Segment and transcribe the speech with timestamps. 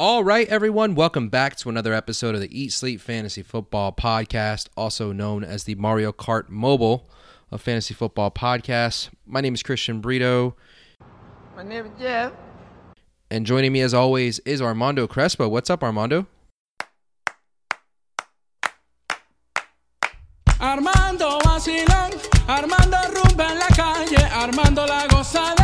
[0.00, 4.68] All right, everyone, welcome back to another episode of the Eat Sleep Fantasy Football Podcast,
[4.74, 7.06] also known as the Mario Kart Mobile
[7.50, 9.10] of Fantasy Football Podcast.
[9.26, 10.56] My name is Christian Brito,
[11.54, 12.32] My name is Jeff.
[13.30, 15.50] and joining me as always is Armando Crespo.
[15.50, 16.26] What's up, Armando?
[20.58, 22.12] Armando vacilón,
[22.48, 25.59] Armando rumba en la calle, Armando la gozadera,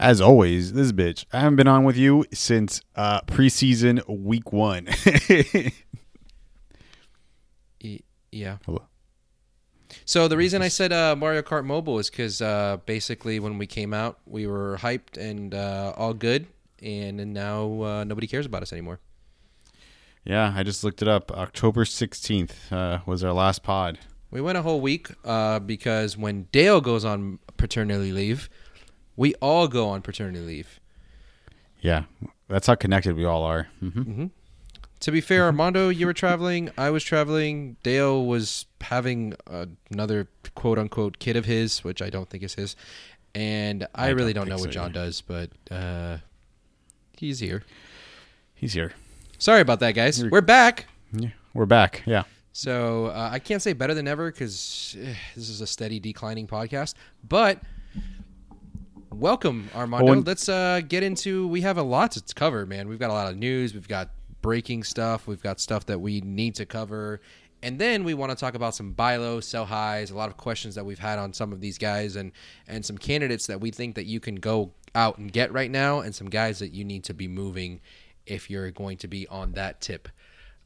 [0.00, 1.26] As always, this bitch.
[1.30, 4.88] I haven't been on with you since uh, preseason week one.
[8.32, 8.58] Yeah.
[8.64, 8.84] Hello.
[10.04, 13.66] So the reason I said uh, Mario Kart Mobile is because uh, basically when we
[13.66, 16.46] came out, we were hyped and uh, all good,
[16.80, 19.00] and, and now uh, nobody cares about us anymore.
[20.24, 21.32] yeah, I just looked it up.
[21.32, 23.98] October 16th uh, was our last pod.
[24.30, 28.48] We went a whole week uh, because when Dale goes on paternity leave,
[29.20, 30.80] we all go on paternity leave.
[31.82, 32.04] Yeah,
[32.48, 33.68] that's how connected we all are.
[33.80, 34.26] hmm
[35.00, 36.70] To be fair, Armando, you were traveling.
[36.78, 37.76] I was traveling.
[37.82, 39.34] Dale was having
[39.90, 42.76] another quote unquote kid of his, which I don't think is his.
[43.34, 45.04] And I, I really don't don't know think what John either.
[45.06, 46.16] does, but uh,
[47.16, 47.62] he's here.
[48.54, 48.92] He's here.
[49.38, 50.24] Sorry about that, guys.
[50.24, 50.86] We're back.
[51.12, 52.02] Yeah, we're back.
[52.06, 52.24] Yeah.
[52.52, 54.96] So uh, I can't say better than ever because
[55.36, 56.94] this is a steady declining podcast.
[57.26, 57.62] But
[59.12, 60.12] welcome, Armando.
[60.12, 61.46] Well, Let's uh, get into.
[61.48, 62.88] We have a lot to cover, man.
[62.88, 63.74] We've got a lot of news.
[63.74, 64.10] We've got
[64.42, 65.26] breaking stuff.
[65.26, 67.20] We've got stuff that we need to cover.
[67.62, 70.36] And then we want to talk about some buy low, sell highs, a lot of
[70.36, 72.32] questions that we've had on some of these guys and
[72.66, 76.00] and some candidates that we think that you can go out and get right now
[76.00, 77.80] and some guys that you need to be moving
[78.26, 80.08] if you're going to be on that tip.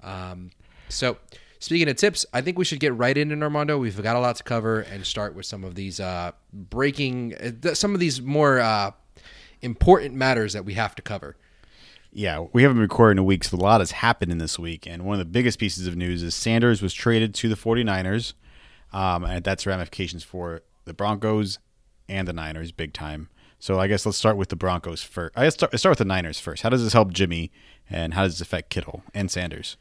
[0.02, 0.50] Um,
[0.88, 1.16] so,
[1.64, 3.78] speaking of tips, I think we should get right into Armando.
[3.78, 7.74] We've got a lot to cover and start with some of these uh, breaking, uh,
[7.74, 8.90] some of these more uh,
[9.62, 11.36] important matters that we have to cover.
[12.12, 14.58] Yeah, we haven't been recording in a week, so a lot has happened in this
[14.58, 14.86] week.
[14.86, 18.34] And one of the biggest pieces of news is Sanders was traded to the 49ers.
[18.92, 21.58] Um, and that's ramifications for the Broncos
[22.08, 23.30] and the Niners big time.
[23.58, 25.32] So I guess let's start with the Broncos first.
[25.34, 26.62] I guess start, start with the Niners first.
[26.62, 27.50] How does this help Jimmy,
[27.88, 29.78] and how does this affect Kittle and Sanders?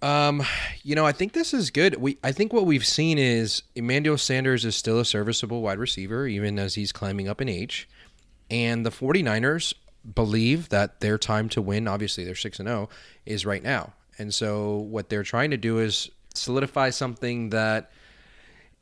[0.00, 0.44] Um,
[0.82, 1.96] you know, I think this is good.
[1.96, 6.26] We I think what we've seen is Emmanuel Sanders is still a serviceable wide receiver
[6.26, 7.88] even as he's climbing up in age.
[8.50, 9.74] And the 49ers
[10.14, 12.88] believe that their time to win, obviously they're 6 and 0,
[13.26, 13.92] is right now.
[14.18, 17.90] And so what they're trying to do is solidify something that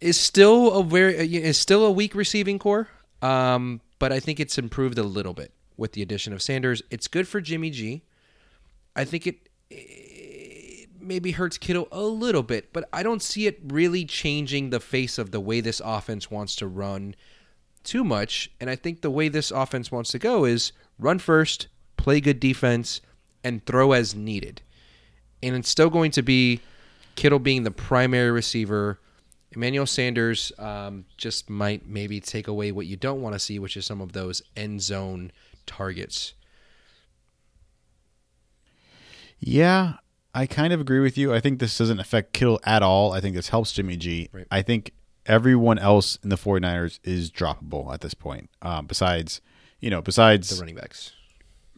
[0.01, 2.89] is still a very is still a weak receiving corps.
[3.23, 6.83] Um, but I think it's improved a little bit with the addition of Sanders.
[6.91, 8.03] It's good for Jimmy G.
[8.95, 9.49] I think it
[11.07, 15.19] maybe hurts Kittle a little bit, but I don't see it really changing the face
[15.19, 17.15] of the way this offense wants to run
[17.85, 18.51] too much.
[18.61, 22.41] And I think the way this offense wants to go is run first, play good
[22.41, 23.01] defense,
[23.45, 24.63] and throw as needed.
[25.43, 26.61] And it's still going to be
[27.15, 28.99] Kittle being the primary receiver.
[29.53, 33.77] Emmanuel Sanders um, just might maybe take away what you don't want to see, which
[33.77, 35.31] is some of those end zone
[35.65, 36.35] targets.
[39.39, 39.95] Yeah,
[40.37, 41.33] I kind of agree with you.
[41.33, 43.13] I think this doesn't affect Kittle at all.
[43.13, 44.29] I think this helps Jimmy G.
[44.33, 44.47] Right.
[44.51, 44.93] I think
[45.25, 48.51] everyone else in the 49ers is droppable at this point.
[48.61, 49.41] Um, besides,
[49.81, 51.13] you know, besides The running backs.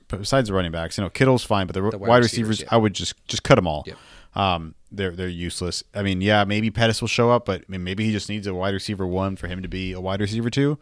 [0.08, 2.60] besides the running backs, you know, Kittle's fine, but the, The wide, wide receivers, receivers,
[2.72, 2.74] yeah.
[2.74, 3.84] I would just just cut them all.
[3.86, 3.96] Yep.
[4.34, 5.84] Um, they're they're useless.
[5.94, 8.46] I mean, yeah, maybe Pettis will show up, but I mean, maybe he just needs
[8.48, 10.78] a wide receiver one for him to be a wide receiver two.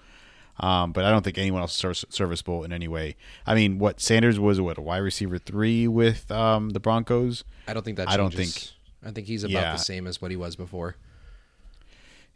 [0.58, 3.16] Um, but I don't think anyone else is serviceable in any way.
[3.46, 7.44] I mean, what Sanders was what a wide receiver three with um, the Broncos.
[7.68, 8.08] I don't think that.
[8.08, 8.70] I don't think-
[9.04, 9.72] I think he's about Yeah.
[9.72, 10.96] the same as what he was before.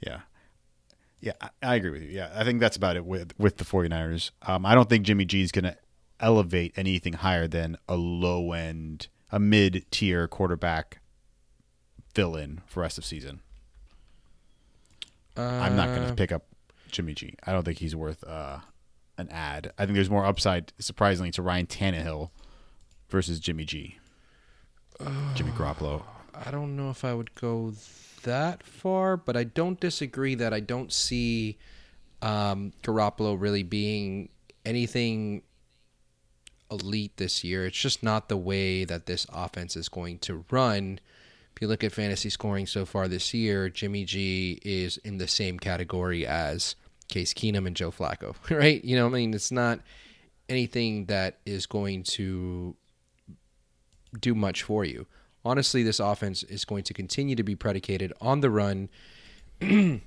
[0.06, 0.20] Yeah.
[1.20, 2.10] Yeah, I, I agree with you.
[2.10, 4.30] Yeah, I think that's about it with with the 49ers.
[4.42, 5.76] Um, I don't think Jimmy G is going to
[6.20, 11.00] elevate anything higher than a low end, a mid tier quarterback
[12.14, 13.40] fill in for rest of season.
[15.36, 16.44] I'm not going Uh, to pick up
[16.90, 17.34] Jimmy G.
[17.44, 18.58] I don't think he's worth uh,
[19.18, 19.72] an ad.
[19.78, 22.30] I think there's more upside, surprisingly, to Ryan Tannehill
[23.08, 23.98] versus Jimmy G.
[25.34, 26.02] Jimmy Garoppolo.
[26.34, 27.72] I don't know if I would go
[28.22, 31.58] that far, but I don't disagree that I don't see
[32.22, 34.28] um, Garoppolo really being
[34.64, 35.42] anything
[36.70, 37.66] elite this year.
[37.66, 41.00] It's just not the way that this offense is going to run.
[41.54, 45.28] If you look at fantasy scoring so far this year, Jimmy G is in the
[45.28, 46.76] same category as
[47.10, 48.82] Case Keenum and Joe Flacco, right?
[48.84, 49.80] You know, I mean, it's not
[50.48, 52.74] anything that is going to
[54.18, 55.06] do much for you.
[55.44, 58.88] Honestly, this offense is going to continue to be predicated on the run.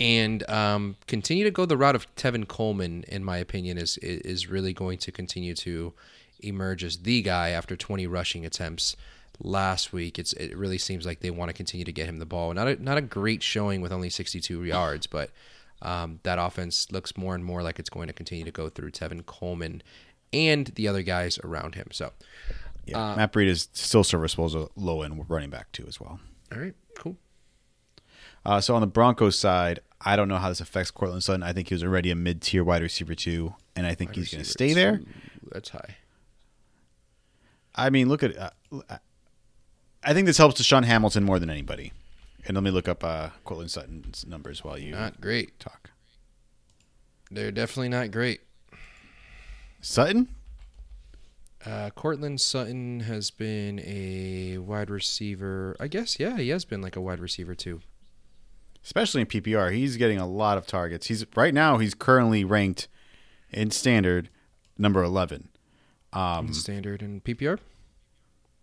[0.00, 3.04] and um, continue to go the route of Tevin Coleman.
[3.08, 5.92] In my opinion, is is really going to continue to
[6.40, 8.96] emerge as the guy after 20 rushing attempts
[9.40, 10.18] last week.
[10.18, 12.52] It's it really seems like they want to continue to get him the ball.
[12.54, 15.30] Not a not a great showing with only 62 yards, but
[15.82, 18.90] um, that offense looks more and more like it's going to continue to go through
[18.92, 19.82] Tevin Coleman
[20.32, 21.88] and the other guys around him.
[21.92, 22.12] So,
[22.86, 26.20] Yeah, Matt Breida is still serviceable as a low end running back too as well.
[26.52, 27.16] all right, cool.
[28.44, 31.42] Uh, so on the Broncos side, I don't know how this affects Courtland Sutton.
[31.42, 34.32] I think he was already a mid tier wide receiver too, and I think he's
[34.32, 35.00] going to stay there.
[35.52, 35.96] That's high.
[37.74, 38.36] I mean, look at.
[38.36, 38.50] Uh,
[40.04, 41.92] I think this helps DaeSean Hamilton more than anybody.
[42.46, 45.58] And let me look up uh, Courtland Sutton's numbers while you Not great.
[45.60, 45.90] talk.
[47.30, 48.40] They're definitely not great.
[49.80, 50.28] Sutton?
[51.64, 55.76] Uh, Cortland Sutton has been a wide receiver.
[55.78, 57.80] I guess, yeah, he has been like a wide receiver too.
[58.84, 61.06] especially in PPR, he's getting a lot of targets.
[61.06, 62.88] He's right now he's currently ranked
[63.50, 64.28] in standard
[64.76, 65.50] number eleven.
[66.12, 67.58] Um, in standard and PPR.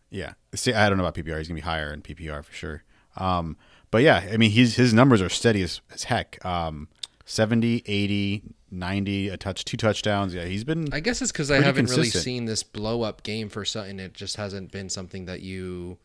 [0.10, 1.38] Yeah, See, I don't know about PPR.
[1.38, 2.84] He's gonna be higher in PPR for sure.
[3.20, 3.58] Um,
[3.92, 6.44] but yeah, I mean, he's his numbers are steady as, as heck.
[6.46, 6.88] Um,
[7.26, 10.34] 70, 80, 90, a touch, two touchdowns.
[10.34, 10.92] Yeah, he's been.
[10.94, 14.00] I guess it's because I haven't really seen this blow up game for Sutton.
[14.00, 15.98] It just hasn't been something that you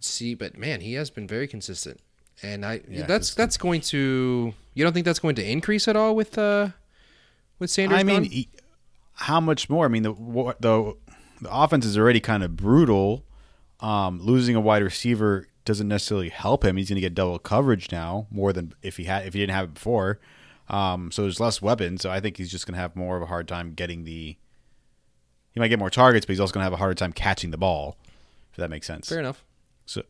[0.00, 0.34] see.
[0.34, 2.00] But man, he has been very consistent,
[2.42, 4.54] and I Yeah, that's that's going to.
[4.74, 6.70] You don't think that's going to increase at all with uh
[7.58, 7.98] with Sanders?
[7.98, 8.48] I mean, he-
[9.14, 9.84] how much more?
[9.86, 10.12] I mean, the
[10.60, 10.94] the
[11.40, 13.24] the offense is already kind of brutal.
[13.80, 16.76] Um, losing a wide receiver doesn't necessarily help him.
[16.76, 19.54] He's going to get double coverage now more than if he had if he didn't
[19.54, 20.18] have it before.
[20.68, 22.02] Um, so there's less weapons.
[22.02, 24.36] So I think he's just going to have more of a hard time getting the.
[25.52, 27.50] He might get more targets, but he's also going to have a harder time catching
[27.50, 27.98] the ball.
[28.52, 29.08] If that makes sense.
[29.08, 29.44] fair enough.
[29.84, 30.02] So,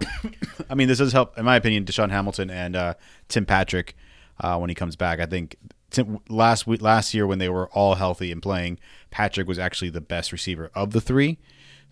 [0.70, 2.94] I mean, this does help, in my opinion, DaeSean Hamilton and uh,
[3.28, 3.94] Tim Patrick
[4.40, 5.20] uh, when he comes back.
[5.20, 5.56] I think
[5.90, 8.78] Tim, last week, last year when they were all healthy and playing,
[9.10, 11.38] Patrick was actually the best receiver of the three.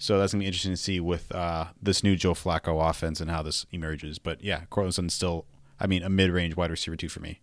[0.00, 3.30] So that's gonna be interesting to see with uh, this new Joe Flacco offense and
[3.30, 4.18] how this emerges.
[4.18, 5.44] But yeah, Courtland Sutton's still,
[5.78, 7.40] I mean, a mid-range wide receiver two for me.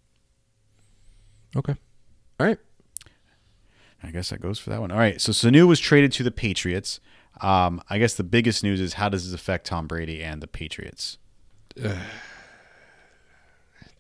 [1.56, 1.76] Okay.
[2.40, 2.58] All right.
[4.02, 4.92] I guess that goes for that one.
[4.92, 5.22] All right.
[5.22, 7.00] So Sanu was traded to the Patriots.
[7.42, 10.48] Um, I guess the biggest news is how does this affect Tom Brady and the
[10.48, 11.20] Patriots?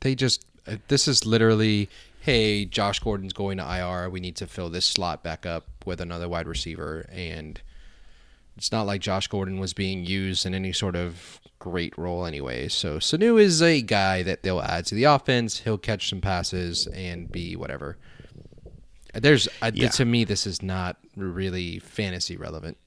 [0.01, 1.89] They just uh, this is literally
[2.21, 4.09] hey, Josh Gordon's going to IR.
[4.09, 7.59] We need to fill this slot back up with another wide receiver and
[8.57, 12.67] it's not like Josh Gordon was being used in any sort of great role anyway.
[12.67, 15.59] So Sanu is a guy that they'll add to the offense.
[15.59, 17.97] He'll catch some passes and be whatever.
[19.13, 19.89] There's uh, Yeah.
[19.89, 22.77] to me this is not really fantasy relevant.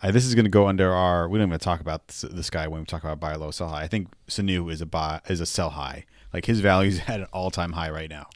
[0.00, 1.28] Uh, this is going to go under our.
[1.28, 3.68] We don't even talk about this, this guy when we talk about buy low, sell
[3.68, 3.82] high.
[3.82, 6.04] I think Sanu is a buy is a sell high.
[6.32, 8.28] Like his value's at an all time high right now.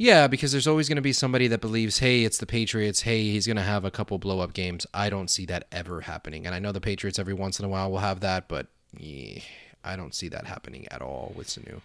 [0.00, 3.00] Yeah, because there's always going to be somebody that believes, hey, it's the Patriots.
[3.00, 4.86] Hey, he's going to have a couple blow up games.
[4.94, 6.46] I don't see that ever happening.
[6.46, 9.40] And I know the Patriots every once in a while will have that, but yeah,
[9.82, 11.80] I don't see that happening at all with Sanu.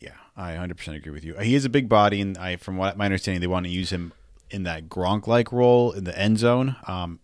[0.00, 1.34] Yeah, I 100% agree with you.
[1.36, 3.90] He is a big body, and I, from what my understanding, they want to use
[3.90, 4.12] him
[4.50, 6.76] in that Gronk like role in the end zone.
[6.86, 7.20] Um,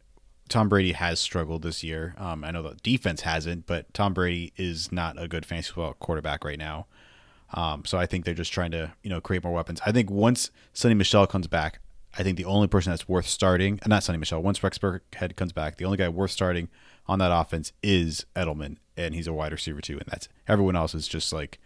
[0.51, 2.15] Tom Brady has struggled this year.
[2.19, 5.95] Um, I know the defense hasn't, but Tom Brady is not a good fantasy football
[5.95, 6.87] quarterback right now.
[7.55, 9.81] Um, so I think they're just trying to you know create more weapons.
[9.85, 11.81] I think once Sony Michel comes back,
[12.19, 15.37] I think the only person that's worth starting, uh, not Sony Michel, once Rex Burkhead
[15.37, 16.69] comes back, the only guy worth starting
[17.07, 20.95] on that offense is Edelman, and he's a wide receiver too, and that's everyone else
[20.95, 21.59] is just like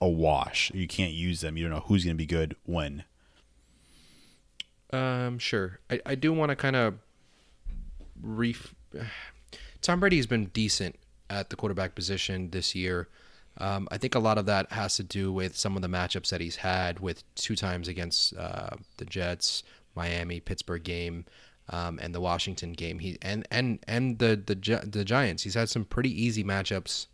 [0.00, 0.70] a wash.
[0.74, 1.56] You can't use them.
[1.56, 3.04] You don't know who's going to be good when.
[4.90, 5.80] Um, sure.
[5.90, 6.94] I, I do want to kind of
[8.22, 8.74] ref.
[9.80, 10.96] Tom Brady has been decent
[11.30, 13.08] at the quarterback position this year.
[13.58, 16.30] Um, I think a lot of that has to do with some of the matchups
[16.30, 19.64] that he's had with two times against uh, the Jets,
[19.96, 21.24] Miami, Pittsburgh game,
[21.70, 23.00] um, and the Washington game.
[23.00, 24.54] He and and and the the
[24.86, 25.42] the Giants.
[25.42, 27.06] He's had some pretty easy matchups.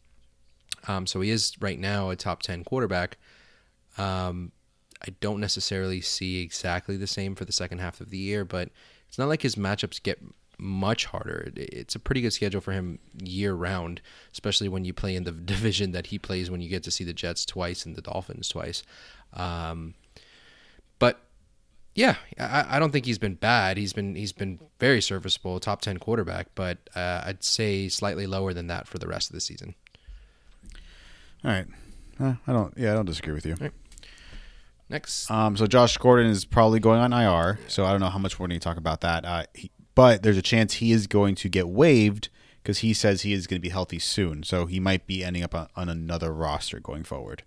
[0.87, 3.17] Um, so he is right now a top ten quarterback.
[3.97, 4.53] Um,
[5.07, 8.71] I don't necessarily see exactly the same for the second half of the year, but
[9.15, 10.19] it's not like his matchups get
[10.59, 11.53] much harder.
[11.55, 14.01] It's a pretty good schedule for him year round,
[14.33, 17.05] especially when you play in the division that he plays when you get to see
[17.05, 18.83] the Jets twice and the Dolphins twice.
[19.35, 19.95] Um,
[20.99, 21.21] but
[21.95, 23.77] yeah, I, I don't think he's been bad.
[23.77, 28.53] He's been he's been very serviceable, top ten quarterback, but uh, I'd say slightly lower
[28.53, 29.77] than that for the rest of the season.
[31.45, 31.67] All right.
[32.19, 32.77] Uh, I don't.
[32.77, 33.55] Yeah, I don't disagree with you.
[34.89, 37.59] Next, Um, so Josh Gordon is probably going on IR.
[37.69, 39.25] So I don't know how much more need to talk about that.
[39.25, 42.29] Uh, he, but there's a chance he is going to get waived
[42.63, 44.43] because he says he is going to be healthy soon.
[44.43, 47.45] So he might be ending up on, on another roster going forward.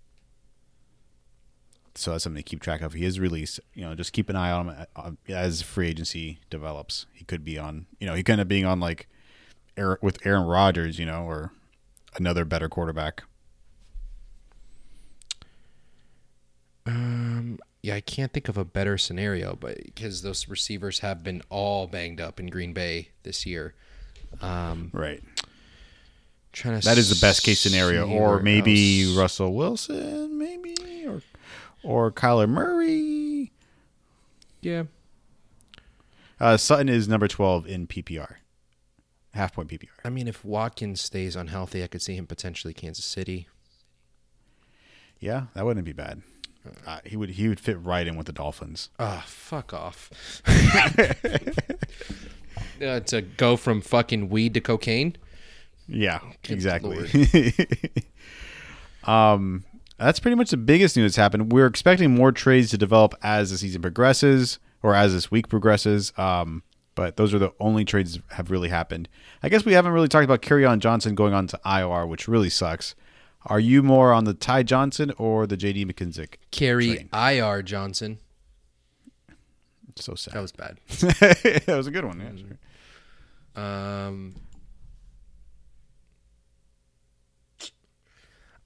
[1.96, 2.94] So that's something to keep track of.
[2.94, 3.60] He is released.
[3.74, 7.08] You know, just keep an eye on him uh, as free agency develops.
[7.14, 7.88] He could be on.
[8.00, 9.08] You know, he kind of being on like
[9.76, 11.00] Aaron, with Aaron Rodgers.
[11.00, 11.52] You know, or
[12.16, 13.24] another better quarterback.
[16.88, 21.42] Um, yeah, I can't think of a better scenario, but because those receivers have been
[21.50, 23.74] all banged up in Green Bay this year.
[24.42, 25.22] Um, Right.
[26.54, 29.18] trying to That is the best case scenario, or maybe else.
[29.18, 30.76] Russell Wilson, maybe,
[31.06, 31.22] or
[31.84, 33.52] or Kyler Murray.
[34.62, 34.84] Yeah,
[36.40, 38.38] Uh, Sutton is number twelve in PPR,
[39.34, 39.90] half point PPR.
[40.04, 43.48] I mean, if Watkins stays unhealthy, I could see him potentially Kansas City.
[45.20, 46.22] Yeah, that wouldn't be bad.
[46.86, 48.90] Uh, he would he would fit right in with the Dolphins.
[49.00, 50.10] Ah, fuck off.
[52.82, 55.16] uh, to go from fucking weed to cocaine.
[55.88, 57.54] Yeah, Good exactly.
[59.04, 59.64] um,
[59.98, 61.52] that's pretty much the biggest news that's happened.
[61.52, 66.14] We're expecting more trades to develop as the season progresses or as this week progresses.
[66.18, 69.08] Um, but those are the only trades that have really happened.
[69.44, 72.50] I guess we haven't really talked about on Johnson going on to IR, which really
[72.50, 72.96] sucks.
[73.48, 76.36] Are you more on the Ty Johnson or the JD McKinsick?
[76.52, 77.10] Carry train?
[77.14, 78.20] IR Johnson.
[79.96, 80.34] So sad.
[80.34, 80.78] That was bad.
[80.90, 82.20] that was a good one.
[82.20, 82.36] Yeah,
[83.56, 83.64] sure.
[83.64, 84.36] Um,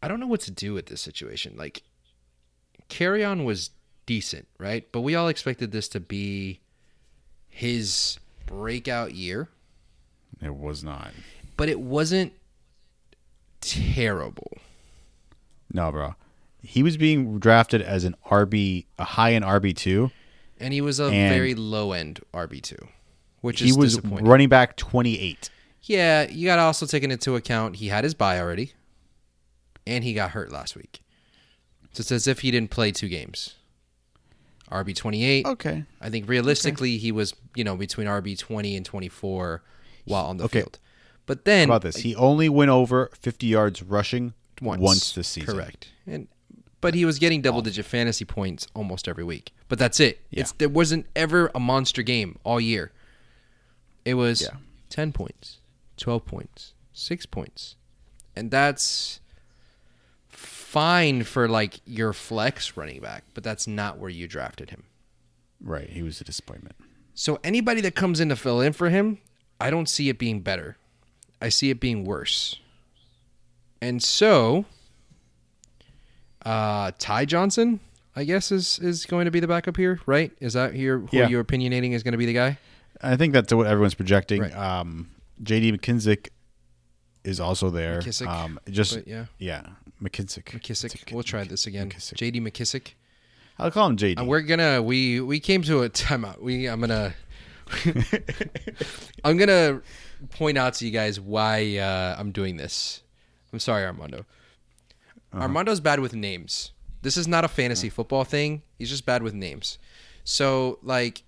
[0.03, 1.55] I don't know what to do with this situation.
[1.55, 1.83] Like,
[2.89, 3.69] Kerryon was
[4.05, 4.87] decent, right?
[4.91, 6.59] But we all expected this to be
[7.47, 9.49] his breakout year,
[10.41, 11.11] It was not.
[11.55, 12.33] but it wasn't
[13.61, 14.57] terrible.
[15.73, 16.15] No, bro.
[16.63, 20.11] He was being drafted as an RB, a high end RB two.
[20.59, 22.87] And he was a And- very low end RB2,
[23.41, 25.49] which He was running back twenty eight.
[25.83, 28.73] Yeah, you got to also take into account he had his bye already,
[29.87, 31.01] and he got hurt last week.
[31.93, 33.55] So it's as if he didn't play two games.
[34.71, 35.45] RB twenty eight.
[35.45, 35.83] Okay.
[35.99, 39.63] I think realistically he was you know between RB twenty and twenty four
[40.05, 40.59] while on the Okay.
[40.59, 40.77] field.
[41.25, 41.97] But then How about this?
[41.97, 45.53] He only went over 50 yards rushing once, once, this season.
[45.55, 46.27] correct, and
[46.79, 49.53] but he was getting double digit fantasy points almost every week.
[49.67, 50.21] But that's it.
[50.31, 52.91] It's there wasn't ever a monster game all year.
[54.05, 54.57] It was Yeah.
[54.89, 55.57] ten points,
[55.97, 57.75] twelve points, six points,
[58.35, 59.19] and that's
[60.29, 64.83] fine for like your flex running back, but that's not where you drafted him.
[65.59, 65.89] Right.
[65.89, 66.75] He was a disappointment.
[67.13, 69.19] So anybody that comes in to fill in for him,
[69.59, 70.77] I don't see it being better.
[71.41, 72.55] I see it being worse.
[73.81, 74.65] And so
[76.45, 77.79] uh Ty Johnson,
[78.15, 80.31] I guess is is going to be the backup here, right?
[80.39, 81.27] Is that here who Yeah.
[81.27, 82.57] you're opinionating is going to be the guy?
[83.01, 84.41] I think that's what everyone's projecting.
[84.41, 84.55] Right.
[84.55, 85.09] Um,
[85.43, 86.29] JD McKinsick
[87.23, 87.99] is also there.
[88.01, 89.25] McKissick, Um, just yeah.
[89.39, 89.63] yeah,
[90.01, 90.45] McKinsick.
[90.45, 91.11] McKissick.
[91.11, 91.89] We'll try this again.
[91.89, 92.15] McKissick.
[92.17, 92.93] JD McKissick.
[93.59, 94.17] I'll call him JD.
[94.19, 96.39] And we're gonna we we came to a timeout.
[96.41, 97.13] We I'm gonna
[99.23, 99.81] I'm gonna
[100.31, 103.01] point out to you guys why uh, I'm doing this.
[103.51, 104.25] I'm sorry, Armando.
[105.33, 106.71] Armando's bad with names.
[107.01, 108.61] This is not a fantasy football thing.
[108.77, 109.77] He's just bad with names.
[110.23, 111.23] So like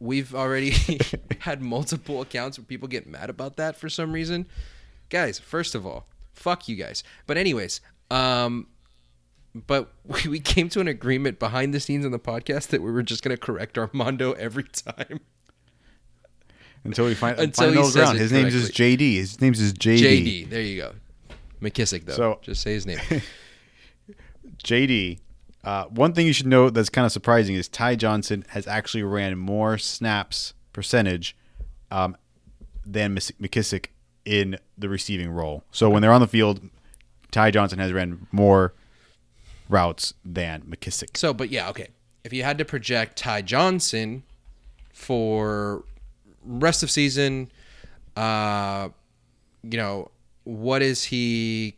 [0.00, 0.74] we've already
[1.40, 4.46] had multiple accounts where people get mad about that for some reason.
[5.08, 7.02] Guys, first of all, fuck you guys.
[7.26, 8.66] But anyways, um
[9.66, 9.92] but
[10.28, 13.22] we, came to an agreement behind the scenes on the podcast that we were just
[13.22, 15.20] going to correct Armando every time.
[16.84, 18.18] until we find, Until find he says ground.
[18.18, 18.70] His name is.
[18.70, 19.14] JD.
[19.14, 19.98] His name is JD.
[19.98, 20.50] JD.
[20.50, 20.92] There you go.
[21.60, 22.14] McKissick, though.
[22.14, 22.98] So- just say his name.
[24.64, 25.18] JD.
[25.64, 29.02] Uh, one thing you should know that's kind of surprising is Ty Johnson has actually
[29.02, 31.36] ran more snaps percentage
[31.90, 32.16] um,
[32.86, 33.86] than McKissick
[34.24, 35.64] in the receiving role.
[35.72, 36.60] So when they're on the field,
[37.30, 38.72] Ty Johnson has ran more
[39.68, 41.16] routes than McKissick.
[41.16, 41.88] so, but yeah, okay.
[42.24, 44.22] If you had to project Ty Johnson
[44.92, 45.84] for
[46.44, 47.50] rest of season,
[48.16, 48.88] uh,
[49.62, 50.10] you know,
[50.48, 51.76] what is he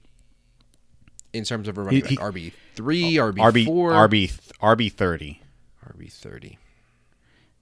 [1.33, 2.11] in terms of a running back?
[2.13, 4.31] RB three, RB RB four, RB
[4.63, 5.43] RB thirty.
[5.85, 6.57] RB thirty.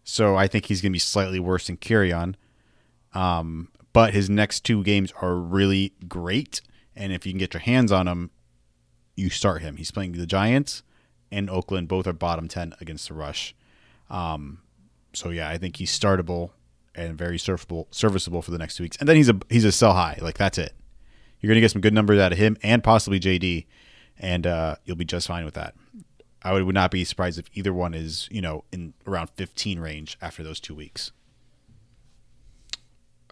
[0.05, 2.35] So I think he's going to be slightly worse than Kerryon.
[3.15, 6.61] Um, but his next two games are really great,
[6.95, 8.31] and if you can get your hands on him,
[9.17, 9.77] you start him.
[9.77, 10.83] He's playing the Giants
[11.33, 11.89] and Oakland.
[11.89, 13.55] Both are bottom ten against the rush.
[14.11, 14.59] Um,
[15.15, 16.51] so yeah, I think he's startable
[16.95, 18.99] and very serviceable, serviceable for the next two weeks.
[18.99, 20.19] And then he's a he's a sell high.
[20.21, 20.75] Like that's it.
[21.41, 23.67] You're going to get some good numbers out of him and possibly JD,
[24.19, 25.75] and uh, you'll be just fine with that.
[26.43, 29.79] I would, would not be surprised if either one is you know in around 15
[29.81, 31.11] range after those two weeks.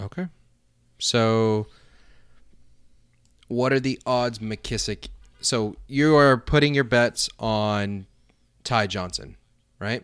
[0.00, 0.26] Okay.
[0.98, 1.66] So,
[3.48, 5.08] what are the odds McKissick?
[5.40, 8.06] So you are putting your bets on
[8.64, 9.36] Ty Johnson,
[9.78, 10.02] right?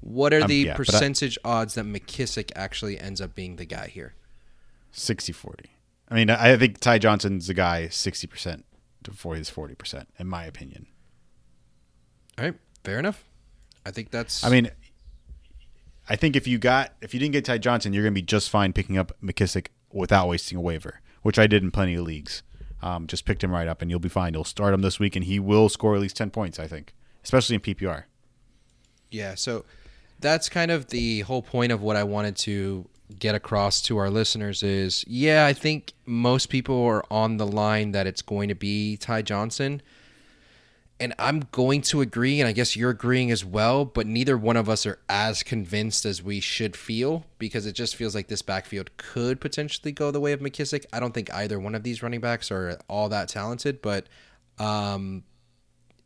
[0.00, 3.56] What are Um, the yeah, but I- percentage odds that McKissick actually ends up being
[3.56, 4.14] the guy here?
[4.92, 5.70] 60 40.
[6.10, 8.64] I mean, I think Ty Johnson's the guy 60%
[9.14, 10.86] for his 40%, in my opinion.
[12.38, 13.24] All right, fair enough.
[13.86, 14.44] I think that's.
[14.44, 14.70] I mean,
[16.08, 18.26] I think if you got if you didn't get Ty Johnson, you're going to be
[18.26, 22.04] just fine picking up McKissick without wasting a waiver, which I did in plenty of
[22.04, 22.42] leagues.
[22.82, 24.32] Um, just picked him right up, and you'll be fine.
[24.32, 26.94] You'll start him this week, and he will score at least 10 points, I think,
[27.22, 28.04] especially in PPR.
[29.10, 29.66] Yeah, so
[30.18, 32.88] that's kind of the whole point of what I wanted to
[33.18, 37.92] get across to our listeners is yeah, I think most people are on the line
[37.92, 39.82] that it's going to be Ty Johnson.
[40.98, 44.58] And I'm going to agree, and I guess you're agreeing as well, but neither one
[44.58, 48.42] of us are as convinced as we should feel because it just feels like this
[48.42, 50.84] backfield could potentially go the way of McKissick.
[50.92, 54.08] I don't think either one of these running backs are all that talented, but
[54.58, 55.22] um,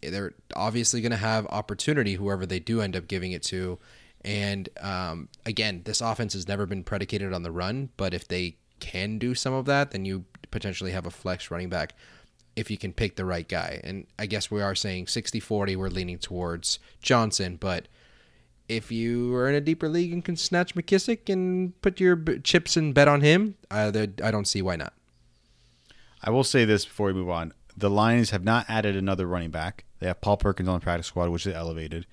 [0.01, 3.81] they're obviously going to have opportunity whoever they do end up giving it to
[4.25, 8.57] and um, again this offense has never been predicated on the run but if they
[8.81, 11.95] can do some of that then you potentially have a flex running back
[12.57, 15.89] if you can pick the right guy and i guess we are saying 60-40 we're
[15.89, 17.89] leaning towards johnson but
[18.69, 22.77] if you are in a deeper league and can snatch mckissick and put your chips
[22.77, 24.93] and bet on him i don't see why not
[26.27, 27.53] I will say this before we move on.
[27.77, 29.85] The Lions have not added another running back.
[29.99, 32.07] They have Paul Perkins on the practice squad, which is elevated.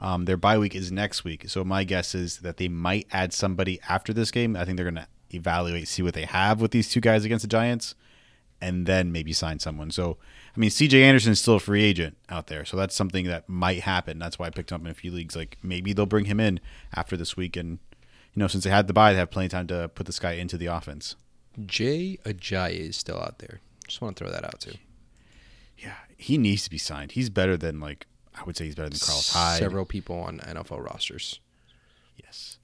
[0.00, 1.48] Um, their bye week is next week.
[1.48, 4.56] So my guess is that they might add somebody after this game.
[4.56, 7.42] I think they're going to evaluate, see what they have with these two guys against
[7.42, 7.94] the Giants,
[8.60, 9.90] and then maybe sign someone.
[9.90, 10.18] So,
[10.56, 12.64] I mean, CJ Anderson is still a free agent out there.
[12.64, 14.18] So that's something that might happen.
[14.18, 15.36] That's why I picked him up in a few leagues.
[15.36, 16.60] Like maybe they'll bring him in
[16.94, 17.56] after this week.
[17.56, 17.78] And,
[18.34, 20.18] you know, since they had the bye, they have plenty of time to put this
[20.18, 21.16] guy into the offense.
[21.66, 24.74] jay ajayi is still out there just want to throw that out too
[25.78, 27.12] Yeah, he needs to be signed.
[27.12, 29.58] He's better than like I would say he's better than Carlos Hyde.
[29.58, 31.40] several people on NFL rosters.
[32.22, 32.58] Yes,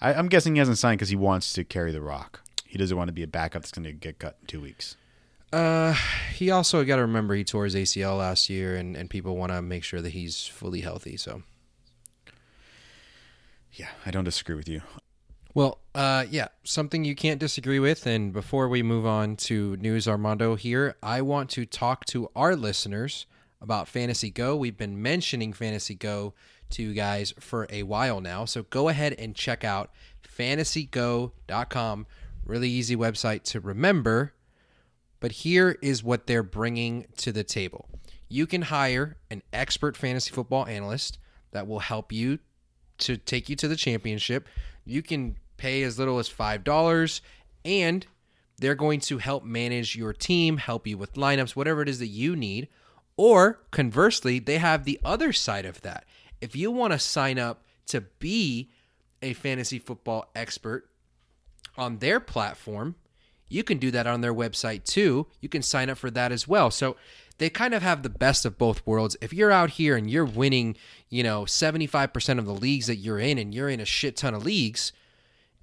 [0.00, 2.40] I, I'm guessing he hasn't signed because he wants to carry the rock.
[2.66, 4.96] He doesn't want to be a backup that's going to get cut in two weeks.
[5.52, 5.94] Uh,
[6.34, 9.52] he also got to remember he tore his ACL last year, and, and people want
[9.52, 11.18] to make sure that he's fully healthy.
[11.18, 11.42] So,
[13.74, 14.80] Yeah, I don't disagree with you.
[15.54, 18.06] well, uh, yeah, something you can't disagree with.
[18.06, 22.56] And before we move on to news, Armando here, I want to talk to our
[22.56, 23.26] listeners
[23.62, 24.56] about Fantasy Go.
[24.56, 26.34] We've been mentioning Fantasy Go
[26.70, 29.90] to you guys for a while now, so go ahead and check out
[30.22, 32.06] fantasygo.com.
[32.44, 34.34] Really easy website to remember.
[35.20, 37.88] But here is what they're bringing to the table.
[38.28, 41.18] You can hire an expert fantasy football analyst
[41.52, 42.40] that will help you
[42.98, 44.48] to take you to the championship.
[44.84, 47.20] You can pay as little as $5
[47.64, 48.06] and
[48.58, 52.08] they're going to help manage your team, help you with lineups, whatever it is that
[52.08, 52.68] you need.
[53.16, 56.04] Or conversely, they have the other side of that.
[56.40, 58.70] If you want to sign up to be
[59.20, 60.88] a fantasy football expert
[61.76, 62.96] on their platform,
[63.48, 65.26] you can do that on their website too.
[65.40, 66.70] You can sign up for that as well.
[66.70, 66.96] So
[67.38, 69.16] they kind of have the best of both worlds.
[69.20, 70.76] If you're out here and you're winning,
[71.10, 74.34] you know, 75% of the leagues that you're in and you're in a shit ton
[74.34, 74.92] of leagues,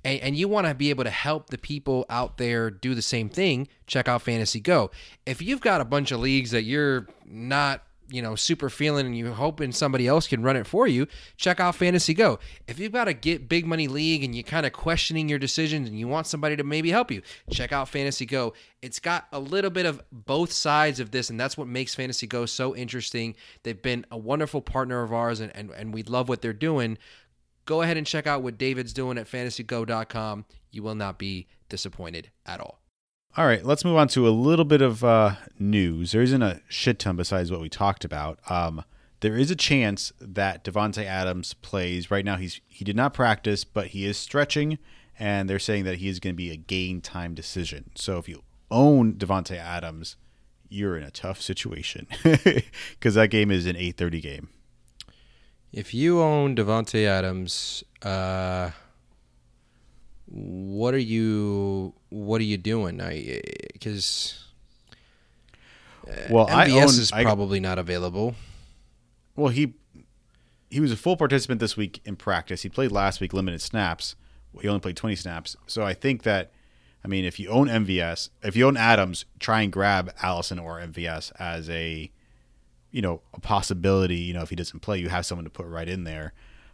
[0.04, 3.02] and, and you want to be able to help the people out there do the
[3.02, 4.92] same thing, check out Fantasy Go.
[5.26, 9.16] If you've got a bunch of leagues that you're not, you know, super feeling and
[9.16, 11.06] you're hoping somebody else can run it for you,
[11.38, 12.40] check out Fantasy Go.
[12.68, 15.88] If you've got a get big money league and you're kind of questioning your decisions
[15.88, 18.54] and you want somebody to maybe help you, check out Fantasy Go.
[18.82, 22.26] It's got a little bit of both sides of this, and that's what makes Fantasy
[22.26, 23.36] Go so interesting.
[23.64, 26.98] They've been a wonderful partner of ours, and, and, and we love what they're doing
[27.70, 30.46] go ahead and check out what David's doing at fantasygo.com.
[30.72, 32.82] You will not be disappointed at all.
[33.38, 36.12] All right, let's move on to a little bit of uh, news.
[36.12, 38.40] There isn't a shit ton besides what we talked about.
[38.50, 38.84] Um,
[39.20, 42.10] there is a chance that Davante Adams plays.
[42.10, 44.80] Right now, he's he did not practice, but he is stretching,
[45.20, 47.92] and they're saying that he is going to be a game time decision.
[47.94, 50.16] So if you own Davante Adams,
[50.70, 54.50] you're in a tough situation because that game is an 8:30 game.
[55.72, 58.72] If you own Davante Adams, uh,
[60.26, 62.98] what are you what are you doing?
[63.74, 64.46] Because
[66.30, 66.88] Well, I MVS own.
[67.02, 68.36] is I- probably not available.
[69.36, 69.74] Well, he
[70.70, 72.62] he was a full participant this week in practice.
[72.62, 74.16] He played last week limited snaps.
[74.62, 75.56] He only played 20 snaps.
[75.68, 76.52] So I think that
[77.04, 80.80] I mean, if you own MVS, if you own Adams, try and grab Allison or
[80.80, 82.12] MVS as a
[82.92, 85.66] you know, a possibility, you know, if he doesn't play, you have someone to put
[85.68, 86.34] right in there.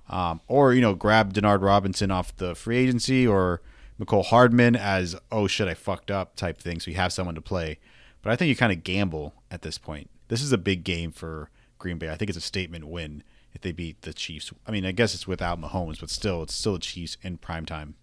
[0.10, 3.62] Um, or, you know, grab Denard Robinson off the free agency or
[3.99, 7.41] Mecole Hardman as oh shit I fucked up type thing, so you have someone to
[7.41, 7.80] play.
[8.21, 10.10] But I think you kind of gamble at this point.
[10.28, 11.49] This is a big game for
[11.80, 12.10] Green Bay.
[12.10, 13.23] I think it's a statement win
[13.54, 14.51] if they beat the Chiefs.
[14.67, 17.65] I mean, I guess it's without Mahomes, but still, it's still the Chiefs in prime
[17.65, 17.95] time.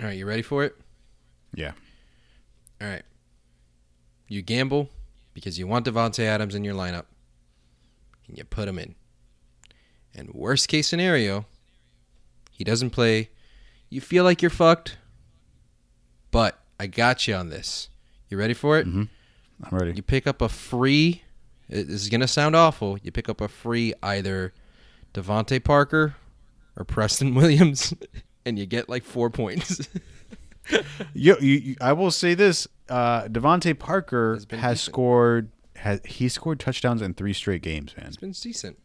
[0.00, 0.76] All right, you ready for it?
[1.54, 1.72] Yeah.
[2.80, 3.02] All right.
[4.28, 4.90] You gamble
[5.36, 7.04] because you want Davante Adams in your lineup,
[8.26, 8.94] and you put him in.
[10.14, 11.44] And worst case scenario,
[12.50, 13.28] he doesn't play.
[13.90, 14.96] You feel like you're fucked,
[16.30, 17.90] but I got you on this.
[18.30, 18.86] You ready for it?
[18.86, 19.02] Mm-hmm.
[19.62, 19.92] I'm ready.
[19.92, 21.20] You pick up a free.
[21.68, 22.98] This is gonna sound awful.
[23.02, 24.54] You pick up a free either
[25.12, 26.16] DeVante Parker
[26.78, 27.92] or Preston Williams,
[28.46, 29.86] and you get like four points.
[31.14, 34.78] You, you, you- I will say this: uh, DeVante Parker Has decent.
[34.78, 35.50] scored.
[35.76, 38.06] Has he scored touchdowns in three straight games, man?
[38.06, 38.78] it's been decent.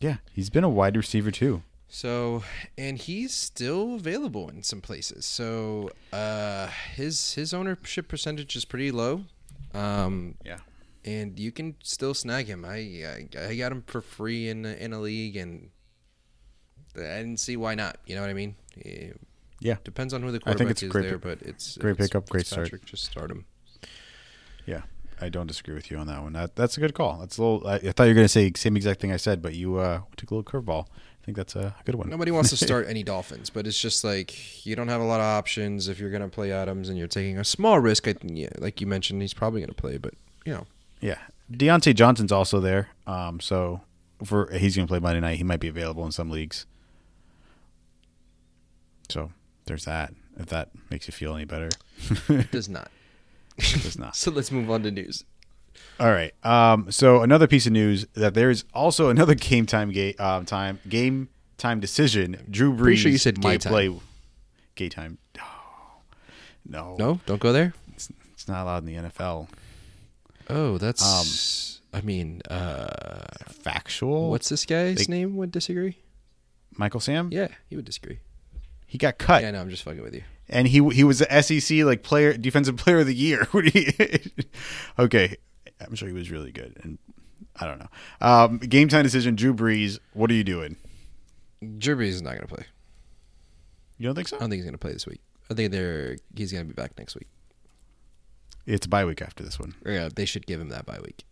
[0.00, 1.62] Yeah, he's been a wide receiver too.
[1.88, 2.42] So,
[2.78, 5.24] and he's still available in some places.
[5.26, 9.24] So, uh, his his ownership percentage is pretty low.
[9.74, 10.58] Um, Yeah.
[11.04, 12.64] and you can still snag him.
[12.64, 15.70] I I, I got him for free in a- in a league, and
[16.96, 17.98] I didn't see why not.
[18.06, 18.56] You know what I mean?
[18.84, 19.12] Eh,
[19.62, 19.76] Yeah.
[19.84, 21.92] depends on who the I think quarterback it's is great there, pick- but it's great
[21.92, 22.66] it's pickup, great start.
[22.68, 23.44] Fitzpatrick, Just start him.
[24.66, 24.82] Yeah,
[25.20, 26.32] I don't disagree with you on that one.
[26.34, 27.18] That that's a good call.
[27.18, 27.66] That's a little.
[27.66, 29.76] I, I thought you were going to say same exact thing I said, but you
[29.78, 30.86] uh, took a little curveball.
[30.88, 32.08] I think that's a good one.
[32.10, 35.20] Nobody wants to start any Dolphins, but it's just like you don't have a lot
[35.20, 38.08] of options if you're going to play Adams and you're taking a small risk.
[38.08, 40.66] I, yeah, like you mentioned, he's probably going to play, but you know,
[41.00, 41.18] Yeah,
[41.52, 42.88] Diontae Johnson's also there.
[43.06, 43.82] Um, so
[44.24, 45.38] for he's going to play Monday night.
[45.38, 46.66] He might be available in some leagues.
[49.08, 49.30] So
[49.66, 50.14] there's that.
[50.38, 51.68] If that makes you feel any better,
[52.28, 52.90] it does not.
[53.58, 54.16] it's not.
[54.16, 55.24] So let's move on to news.
[56.00, 56.32] All right.
[56.44, 60.78] Um, so another piece of news that there's also another game time game um, time
[60.88, 62.44] game time decision.
[62.50, 63.72] Drew Brees Pretty sure you said might time.
[63.72, 63.90] play
[64.74, 65.18] gay time.
[65.36, 65.44] No,
[66.66, 67.74] no, No, don't go there.
[67.94, 69.48] it's, it's not allowed in the NFL.
[70.48, 71.80] Oh, that's.
[71.92, 73.20] Um, I mean, uh,
[73.50, 74.30] Factual.
[74.30, 75.36] what's this guy's They- name?
[75.36, 75.98] Would disagree?
[76.76, 77.28] Michael Sam?
[77.30, 78.20] Yeah, he would disagree.
[78.92, 80.22] He got cut, Yeah, no, I'm just fucking with you.
[80.50, 83.48] and he he was the SEC like player defensive player of the year.
[83.52, 84.20] What do you-
[84.98, 85.38] okay,
[85.80, 86.98] I'm sure he was really good, and
[87.58, 87.88] I don't know.
[88.20, 89.34] Um, game time decision.
[89.34, 89.98] Drew Brees.
[90.12, 90.76] What are you doing?
[91.78, 92.66] Drew Brees is not going to play.
[93.96, 94.36] You don't think so?
[94.36, 95.20] I don't think he's going to play this week.
[95.50, 97.28] I think they're he's going to be back next week.
[98.66, 99.74] It's a bye week after this one.
[99.86, 101.24] Yeah, they should give him that bye week.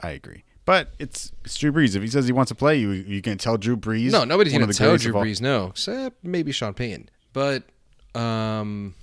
[0.00, 0.44] I agree.
[0.68, 1.96] But it's, it's Drew Brees.
[1.96, 4.12] If he says he wants to play, you you can tell Drew Brees.
[4.12, 7.08] No, nobody's going to tell Drew Brees no, except maybe Sean Payton.
[7.32, 7.62] But
[8.14, 8.94] um,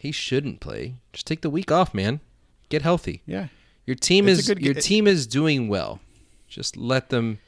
[0.00, 0.96] he shouldn't play.
[1.12, 2.18] Just take the week off, man.
[2.68, 3.22] Get healthy.
[3.26, 3.46] Yeah,
[3.86, 6.00] Your team It's is good- your it- team is doing well.
[6.48, 7.38] Just let them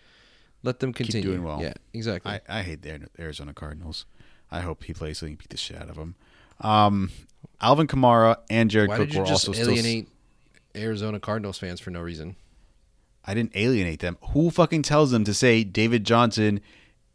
[0.62, 1.60] let them continue doing well.
[1.60, 2.30] Yeah, exactly.
[2.30, 4.06] I, I hate the Arizona Cardinals.
[4.48, 6.14] I hope he plays so he can beat the shit out of them.
[6.60, 7.10] Um,
[7.60, 9.74] Alvin Kamara and Jared Why Cook were also still.
[10.76, 12.36] Arizona Cardinals fans for no reason?
[13.24, 14.16] I didn't alienate them.
[14.30, 16.60] Who fucking tells them to say David Johnson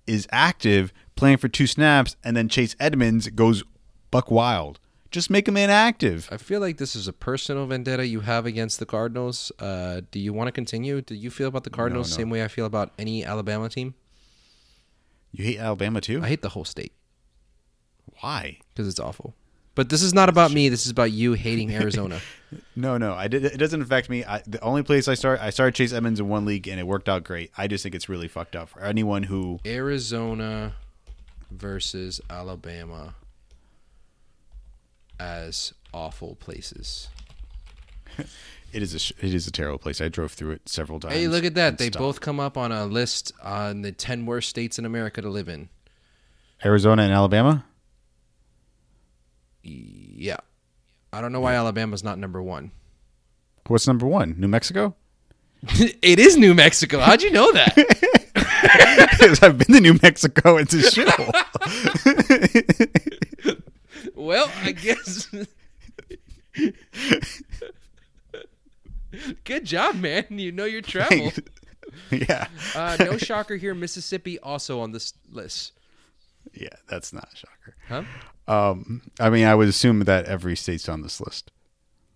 [0.06, 3.64] is active, playing for two snaps, and then Chase Edmonds goes
[4.12, 4.80] buck wild?
[5.10, 6.28] Just make him inactive.
[6.32, 9.52] I feel like this is a personal vendetta you have against the Cardinals.
[9.60, 11.02] Uh, do you want to continue?
[11.02, 12.22] Do you feel about the Cardinals the no.
[12.22, 13.94] same way I feel about any Alabama team?
[15.32, 16.22] You hate Alabama too?
[16.24, 16.94] I hate the whole state
[18.22, 18.60] Why?
[18.70, 19.36] because it's awful.
[19.76, 20.70] But this is not about me.
[20.70, 22.20] This is about you hating Arizona.
[22.76, 23.46] No, no, I did.
[23.46, 24.24] It doesn't affect me.
[24.24, 26.86] I, the only place I start, I started Chase Edmonds in one league, and it
[26.86, 27.52] worked out great.
[27.58, 29.60] I just think it's really fucked up for anyone who.
[29.66, 30.74] Arizona
[31.50, 33.16] versus Alabama
[35.20, 37.10] as awful places.
[38.74, 40.02] It is a it is a terrible place.
[40.02, 41.14] I drove through it several times.
[41.14, 41.78] Hey, look at that.
[41.78, 42.00] They stopped.
[42.00, 45.48] both come up on a list on the 10 worst states in America to live
[45.48, 45.70] in.
[46.66, 47.66] Arizona and Alabama.
[49.64, 50.38] Yeah.
[51.12, 52.72] I don't know why Alabama's not number one.
[53.68, 54.36] What's number one?
[54.38, 54.96] New Mexico.
[55.64, 57.00] it is New Mexico.
[57.00, 57.74] How'd you know that?
[59.12, 60.58] Because I've been to New Mexico.
[60.58, 61.32] It's a shithole.
[64.16, 65.30] well, I guess.
[69.44, 70.26] Good job, man.
[70.30, 71.32] You know your travel.
[72.12, 73.76] yeah, Uh, no shocker here.
[73.76, 75.74] Mississippi also on this list.
[76.54, 77.76] Yeah, that's not a shocker.
[77.88, 78.04] Huh?
[78.48, 81.52] Um, I mean, I would assume that every state's on this list.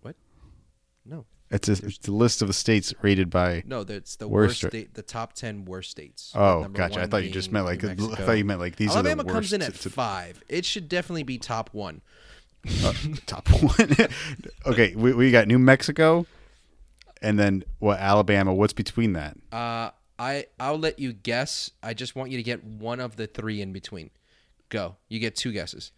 [0.02, 0.16] What?
[1.04, 1.24] No.
[1.50, 3.62] It's a, it's the list of the states rated by.
[3.66, 6.32] No, that's the Worst worst state, the top 10 worst states.
[6.34, 7.00] Oh, gotcha.
[7.00, 9.32] I thought you just meant like I thought you meant like these Alabama are the
[9.34, 9.34] worst.
[9.34, 10.42] Alabama comes in at It's a- five.
[10.48, 12.02] It should definitely be top one.
[13.26, 13.96] top one.
[14.66, 16.26] okay, we, we got New Mexico,
[17.22, 17.98] and then what?
[17.98, 18.52] Alabama.
[18.52, 19.36] What's between that?
[19.50, 21.70] Uh, I I'll let you guess.
[21.82, 24.10] I just want you to get one of the three in between.
[24.68, 24.96] Go.
[25.08, 25.92] You get two guesses.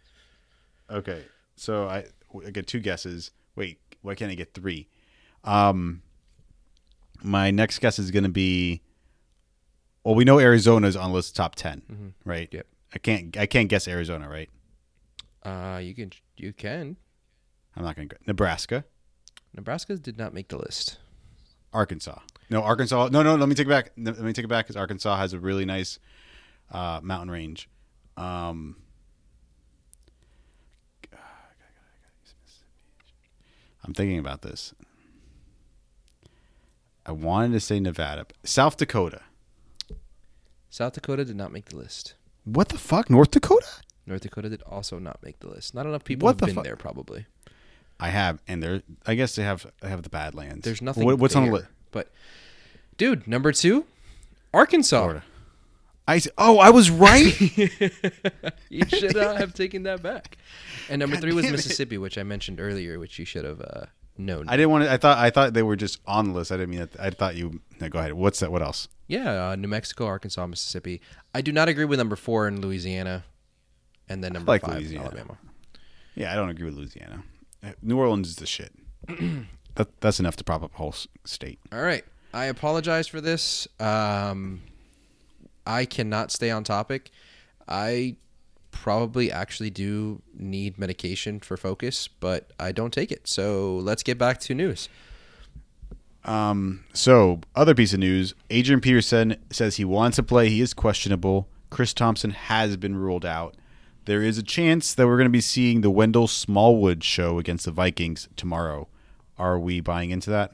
[0.89, 1.23] Okay,
[1.55, 2.05] so I,
[2.45, 3.31] I get two guesses.
[3.55, 4.87] Wait, why can't I get three?
[5.43, 6.01] Um,
[7.23, 8.81] my next guess is going to be.
[10.03, 12.49] Well, we know Arizona's on the list of top 10 right?
[12.51, 12.65] Yep.
[12.93, 13.37] I can't.
[13.37, 14.49] I can't guess Arizona, right?
[15.43, 16.11] Uh, you can.
[16.37, 16.97] You can.
[17.75, 18.15] I'm not going to.
[18.15, 18.83] Go Nebraska,
[19.55, 20.97] Nebraska did not make the list.
[21.73, 22.19] Arkansas.
[22.49, 23.09] No, Arkansas.
[23.11, 23.35] No, no.
[23.35, 23.91] Let me take it back.
[23.97, 25.99] Let me take it back because Arkansas has a really nice
[26.71, 27.69] uh, mountain range.
[28.17, 28.75] Um,
[33.83, 34.73] I'm thinking about this.
[37.05, 39.21] I wanted to say Nevada, South Dakota.
[40.69, 42.13] South Dakota did not make the list.
[42.43, 43.67] What the fuck, North Dakota?
[44.05, 45.73] North Dakota did also not make the list.
[45.73, 46.75] Not enough people What have the been fu- there.
[46.75, 47.25] Probably.
[47.99, 48.81] I have, and they're.
[49.05, 49.65] I guess they have.
[49.81, 50.63] They have the Badlands.
[50.63, 51.03] There's nothing.
[51.05, 51.67] What, what's on the list?
[51.91, 52.11] But,
[52.97, 53.85] dude, number two,
[54.53, 54.99] Arkansas.
[54.99, 55.23] Florida.
[56.07, 57.39] I s- oh, I was right.
[58.69, 60.37] You should uh, have taken that back.
[60.89, 61.57] And number God three was damn it.
[61.57, 63.85] Mississippi, which I mentioned earlier, which you should have uh,
[64.17, 64.47] known.
[64.47, 64.91] I didn't want to.
[64.91, 65.17] I thought.
[65.17, 66.51] I thought they were just on the list.
[66.51, 66.99] I didn't mean that.
[66.99, 67.61] I thought you.
[67.79, 68.13] No, go ahead.
[68.13, 68.51] What's that?
[68.51, 68.87] What else?
[69.07, 71.01] yeah, uh, New Mexico, Arkansas, Mississippi.
[71.33, 73.25] I do not agree with number four in Louisiana,
[74.07, 75.05] and then number like five, Louisiana.
[75.07, 75.37] Alabama.
[76.15, 77.23] Yeah, I don't agree with Louisiana.
[77.63, 78.71] Uh, New Orleans is the shit.
[79.75, 81.59] that, that's enough to prop up a whole state.
[81.73, 83.67] All right, I apologize for this.
[83.81, 84.61] Um,
[85.65, 87.11] I cannot stay on topic.
[87.67, 88.15] I
[88.71, 93.27] probably actually do need medication for focus, but I don't take it.
[93.27, 94.89] So let's get back to news.
[96.23, 100.49] Um, So, other piece of news: Adrian Peterson says he wants to play.
[100.49, 101.47] He is questionable.
[101.69, 103.55] Chris Thompson has been ruled out.
[104.05, 107.65] There is a chance that we're going to be seeing the Wendell Smallwood show against
[107.65, 108.87] the Vikings tomorrow.
[109.37, 110.53] Are we buying into that?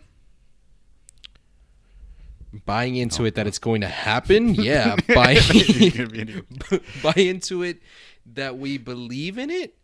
[2.65, 4.95] Buying into it that it's going to happen, yeah.
[5.13, 5.39] Buying,
[7.03, 7.81] buy into it
[8.33, 9.75] that we believe in it.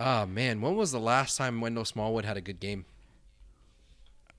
[0.00, 2.84] Oh man, when was the last time Wendell Smallwood had a good game?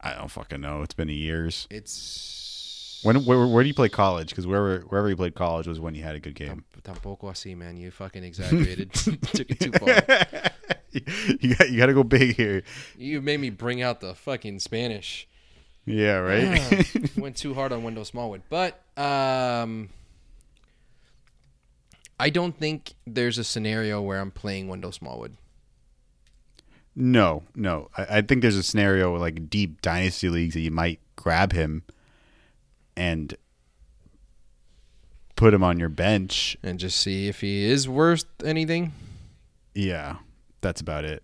[0.02, 0.82] I don't fucking know.
[0.82, 1.68] It's been years.
[1.70, 4.30] It's When where, where do you play college?
[4.30, 6.66] Because wherever wherever you played college was when you had a good game.
[6.84, 7.78] tampoco así, man.
[7.78, 8.94] You fucking exaggerated.
[8.94, 9.96] Took it too far.
[11.40, 12.64] you got you got to go big here.
[12.98, 15.28] You made me bring out the fucking Spanish.
[15.86, 17.10] Yeah, right.
[17.18, 19.90] Went too hard on Wendell Smallwood, but um,
[22.20, 25.36] I don't think there's a scenario where I'm playing Wendell Smallwood.
[26.96, 27.90] no, no.
[27.98, 31.84] I, I think there's a scenario like deep dynasty leagues that you might grab him
[32.96, 33.36] and
[35.36, 36.56] put him on your bench.
[36.64, 38.94] and just see if he is worth anything.
[39.76, 40.18] Yeah,
[40.62, 41.24] that's about it.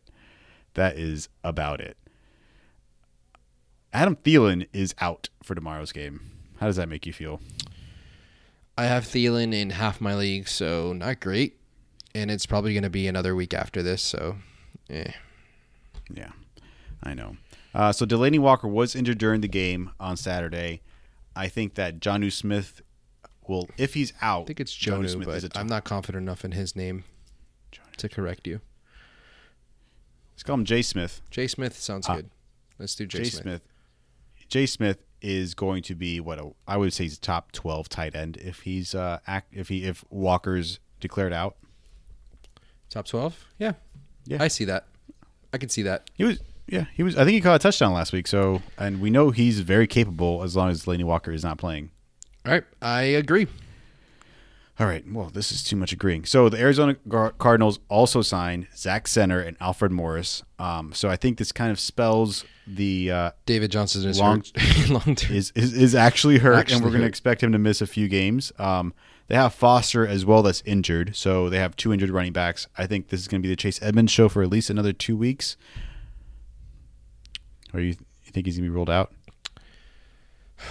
[0.73, 1.97] That is about it.
[3.93, 6.21] Adam Thielen is out for tomorrow's game.
[6.59, 7.39] How does that make you feel?
[8.77, 11.57] I have Thielen in half my league, so not great.
[12.15, 14.37] And it's probably going to be another week after this, so
[14.89, 15.11] eh.
[16.11, 16.31] Yeah,
[17.03, 17.37] I know.
[17.73, 20.81] Uh, so Delanie Walker was injured during the game on Saturday.
[21.35, 22.81] I think that Jonnu Smith
[23.47, 25.83] will, if he's out, I think it's Jonnu Jonu, Smith is but a I'm not
[25.83, 27.03] confident enough in his name
[27.97, 28.59] to correct you.
[30.33, 31.21] Let's call him Jay Smith.
[31.29, 32.29] Jay Smith sounds Uh, good.
[32.79, 33.43] Let's do Jay, Jay Smith.
[33.43, 33.61] Smith.
[34.49, 37.89] Jay Smith is going to be what a, I would say he's a top twelve
[37.89, 41.55] tight end if he's uh act, if he if Walker's declared out.
[42.89, 43.45] Top 12?
[43.59, 43.73] Yeah.
[44.25, 44.41] Yeah.
[44.41, 44.87] I see that.
[45.53, 46.09] I can see that.
[46.13, 48.27] He was yeah he was I think he caught a touchdown last week.
[48.27, 51.91] So and we know he's very capable as long as Delanie Walker is not playing.
[52.45, 52.63] All right.
[52.81, 53.47] I agree.
[54.79, 55.03] All right.
[55.11, 56.23] Well, this is too much agreeing.
[56.23, 56.95] So the Arizona
[57.37, 60.41] Cardinals also signed Zach Zenner and Alfred Morris.
[60.57, 64.45] Um, so I think this kind of spells the uh, David Johnson is Long-
[64.89, 65.35] long term.
[65.35, 67.87] is, is is actually hurt, Actually and we're going to expect him to miss a
[67.87, 68.53] few games.
[68.57, 68.93] Um,
[69.27, 72.67] they have Foster as well that's injured, so they have two injured running backs.
[72.77, 74.93] I think this is going to be the Chase Edmonds show for at least another
[74.93, 75.57] two weeks.
[77.73, 79.13] Or you you think he's going to be ruled out?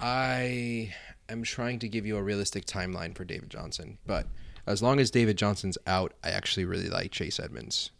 [0.00, 0.94] I
[1.28, 4.26] am trying to give you a realistic timeline for David Johnson, but
[4.66, 7.90] as long as David Johnson's out, I actually really like Chase Edmonds.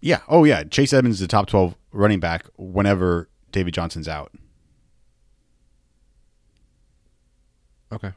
[0.00, 0.20] Yeah.
[0.28, 0.64] Oh yeah.
[0.64, 4.32] Chase Edmonds is the top twelve running back whenever David Johnson's out.
[7.92, 8.12] Okay.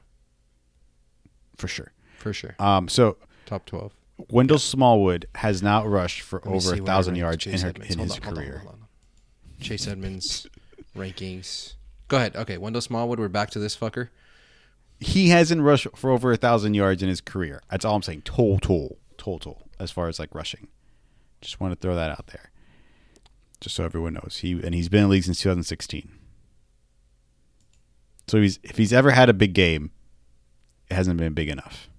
[1.58, 1.92] For sure.
[2.18, 2.56] For sure.
[2.60, 3.94] Um, so Top 12.
[4.30, 7.82] Wendell Smallwood has now rushed for Let over a thousand ranked yards in, her, in
[7.82, 8.58] his on, hold on, career.
[8.60, 8.88] hold on.
[9.62, 10.48] Chase Edmonds
[10.96, 11.74] rankings.
[12.10, 12.36] Go ahead.
[12.36, 13.20] Okay, Wendell Smallwood.
[13.20, 14.10] We're back to this fucker.
[15.00, 17.62] He hasn't rushed for over a thousand yards in his career.
[17.72, 18.24] That's all I'm saying.
[18.24, 20.68] Total, total, as far as like rushing.
[21.42, 22.52] Just want to throw that out there,
[23.62, 24.40] just so everyone knows.
[24.42, 26.12] He and he's been in the league since 2016.
[28.28, 29.92] So he's if he's ever had a big game,
[30.90, 31.90] it hasn't been big enough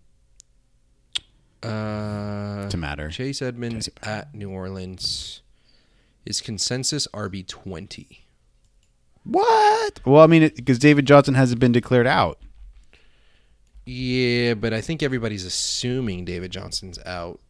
[1.63, 3.09] Uh, to matter.
[3.09, 5.41] Chase Edmonds at New Orleans
[6.27, 8.27] is consensus RB twenty.
[9.25, 10.01] What?
[10.05, 12.39] Well, I mean, because David Johnson hasn't been declared out.
[13.87, 17.41] Yeah, but I think everybody's assuming David Johnson's out.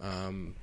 [0.00, 0.54] Um,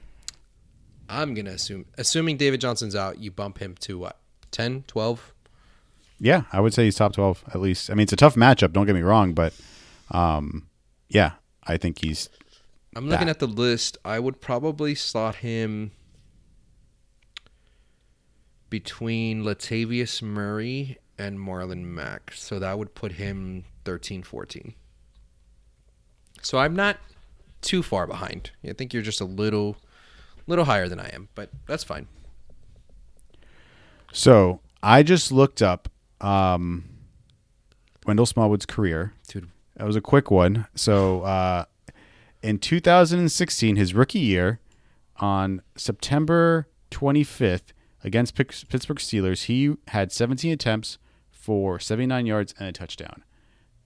[1.09, 4.17] I'm gonna assume, assuming David Johnson's out, you bump him to what,
[4.51, 5.33] 10, 12?
[6.19, 7.89] Yeah, I would say he's top twelve at least.
[7.89, 8.73] I mean, it's a tough matchup.
[8.73, 9.53] Don't get me wrong, but
[10.11, 10.67] um,
[11.09, 11.31] yeah,
[11.65, 12.29] I think he's
[12.95, 13.37] I'm looking That.
[13.37, 13.97] at the list.
[14.05, 15.91] I would probably slot him
[18.71, 22.31] between Latavius Murray and Marlon Mack.
[22.33, 24.73] So that would put him 13, 14.
[26.41, 26.97] So I'm not
[27.61, 28.49] too far behind.
[28.67, 29.77] I think you're just a little
[30.47, 32.07] little higher than I am, but that's fine.
[34.11, 35.87] So I just looked up
[36.19, 36.85] um,
[38.07, 39.13] Wendell Smallwood's career.
[39.27, 40.65] Dude, That was a quick one.
[40.73, 41.65] So uh,
[42.41, 44.59] in 2016, his rookie year,
[45.17, 50.97] on September 25th against Pittsburgh Steelers, he had 17 attempts
[51.31, 53.23] for 79 yards and a touchdown.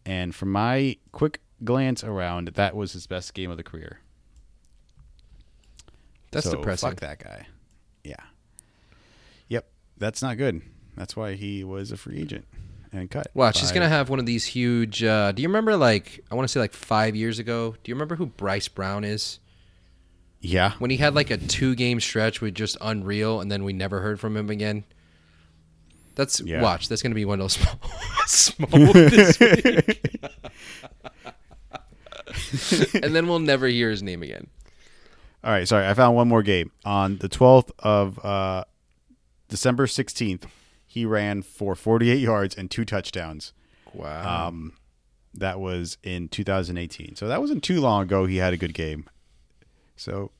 [0.05, 3.99] And from my quick glance around, that was his best game of the career.
[6.31, 6.89] that's So, depressing.
[6.91, 7.47] Fuck that guy.
[8.03, 8.15] Yeah.
[9.49, 9.67] Yep.
[9.97, 10.61] That's not good.
[10.95, 12.45] That's why he was a free agent
[12.91, 13.27] and cut.
[13.33, 15.03] Watch, he's gonna have one of these huge.
[15.03, 17.75] Uh, do you remember, like, I want to say, like five years ago?
[17.83, 19.39] Do you remember who Bryce Brown is?
[20.41, 20.73] Yeah.
[20.79, 24.01] when he had like a two game stretch with just unreal and then we never
[24.01, 24.83] heard from him again
[26.15, 26.61] that's Yeah.
[26.61, 27.79] watch that's gonna be Wendell Small
[28.27, 30.09] Smallwood this week
[33.03, 34.47] and then we'll never hear his name again
[35.43, 35.67] All right.
[35.67, 35.87] Sorry.
[35.87, 36.71] I found one more game.
[36.85, 38.63] On the 12th of uh,
[39.47, 40.45] December 16th,
[40.87, 43.53] he ran for 48 yards and two touchdowns.
[43.93, 44.73] wow Um,
[45.35, 47.15] that was in 2018.
[47.15, 48.25] So that wasn't too long ago.
[48.25, 49.05] He had a good game.
[49.95, 50.31] So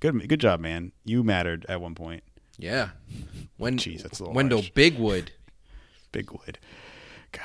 [0.00, 0.92] good, good job, man.
[1.04, 2.22] You mattered at one point.
[2.58, 2.90] yeah
[3.56, 4.72] when Jeez, that's a little Wendell harsh.
[4.72, 5.28] Bigwood
[6.12, 6.58] Big wood.
[7.32, 7.42] God,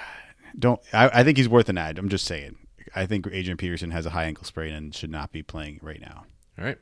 [0.58, 0.82] don't.
[0.94, 2.00] I, I think he's worth an ad.
[2.00, 2.58] I'm just saying.
[2.96, 6.02] I think Adrian Peterson has a high ankle sprain and should not be playing right
[6.02, 6.26] now.
[6.58, 6.78] All right.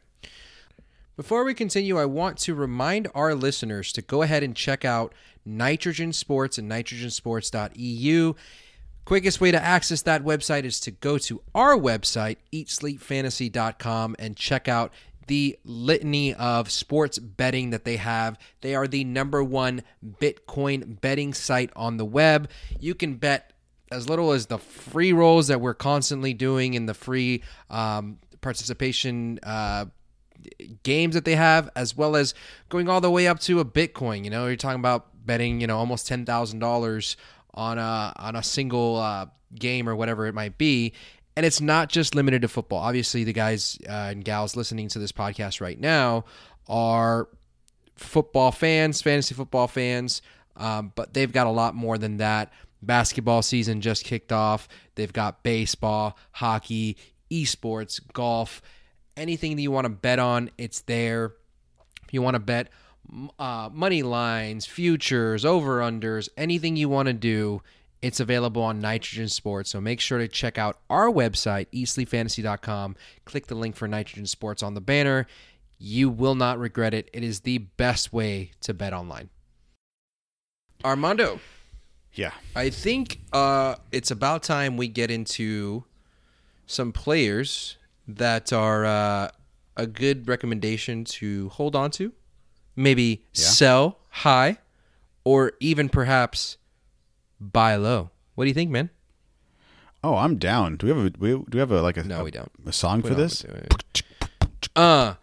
[1.15, 5.13] Before we continue, I want to remind our listeners to go ahead and check out
[5.45, 8.33] Nitrogen Sports and nitrogensports.eu.
[9.05, 14.67] Quickest way to access that website is to go to our website, eatsleepfantasy.com, and check
[14.67, 14.93] out
[15.27, 18.37] the litany of sports betting that they have.
[18.61, 22.49] They are the number one Bitcoin betting site on the web.
[22.79, 23.51] You can bet
[23.91, 29.39] as little as the free rolls that we're constantly doing in the free um, participation
[29.43, 29.85] uh,
[30.83, 32.33] games that they have, as well as
[32.69, 34.23] going all the way up to a Bitcoin.
[34.23, 37.15] You know, you're talking about betting, you know, almost ten thousand dollars
[37.53, 40.93] on a on a single uh, game or whatever it might be.
[41.35, 42.79] And it's not just limited to football.
[42.79, 46.25] Obviously, the guys uh, and gals listening to this podcast right now
[46.67, 47.27] are
[47.95, 50.21] football fans, fantasy football fans,
[50.57, 52.51] um, but they've got a lot more than that.
[52.83, 54.67] Basketball season just kicked off.
[54.95, 56.97] They've got baseball, hockey,
[57.31, 58.61] esports, golf,
[59.17, 61.33] anything that you want to bet on, it's there.
[62.03, 62.69] If you want to bet
[63.39, 67.61] uh, money lines, futures, over unders, anything you want to do,
[68.01, 69.69] it's available on Nitrogen Sports.
[69.69, 72.95] So make sure to check out our website, eatsleepfantasy.com.
[73.25, 75.25] Click the link for Nitrogen Sports on the banner.
[75.77, 77.09] You will not regret it.
[77.13, 79.29] It is the best way to bet online.
[80.83, 81.39] Armando,
[82.13, 82.31] Yeah.
[82.55, 85.85] I think uh, it's about time we get into
[86.67, 89.29] some players that are uh,
[89.77, 92.11] a good recommendation to hold on to,
[92.75, 94.57] maybe sell high,
[95.23, 96.57] or even perhaps
[97.39, 98.09] buy low.
[98.35, 98.89] What do you think, man?
[100.03, 100.75] Oh, I'm down.
[100.77, 102.51] Do we have a we, do we have a like a No, a, we don't.
[102.65, 103.45] a song We for this?
[104.75, 105.15] Uh,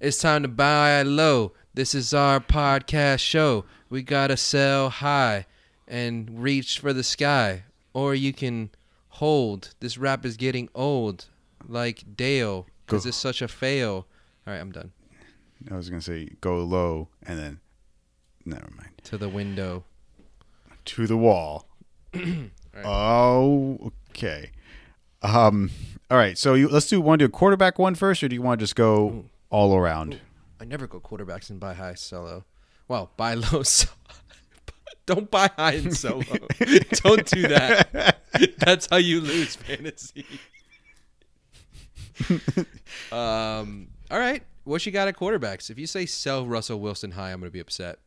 [0.00, 1.52] it's time to buy low.
[1.74, 3.64] This is our podcast show.
[3.88, 5.46] We gotta sell high
[5.88, 8.70] and reach for the sky, or you can
[9.08, 9.74] hold.
[9.80, 11.26] This rap is getting old,
[11.66, 14.06] like Dale, because it's such a fail.
[14.46, 14.92] All right, I'm done.
[15.70, 17.60] I was gonna say go low and then
[18.44, 18.90] never mind.
[19.04, 19.84] To the window.
[20.86, 21.66] To the wall.
[22.84, 24.52] Oh, okay.
[25.22, 25.70] Um.
[26.10, 26.38] All right.
[26.38, 27.00] So you let's do.
[27.00, 29.76] Want to do a quarterback one first, or do you want to just go all
[29.76, 30.20] around?
[30.60, 32.44] I never go quarterbacks and buy high, sell low.
[32.86, 33.92] Well, buy low, sell.
[35.06, 36.46] Don't buy high and sell low.
[36.92, 38.18] Don't do that.
[38.58, 40.24] That's how you lose fantasy.
[43.12, 43.88] um.
[44.10, 44.42] All right.
[44.64, 45.70] What you got at quarterbacks?
[45.70, 47.98] If you say sell Russell Wilson high, I'm going to be upset.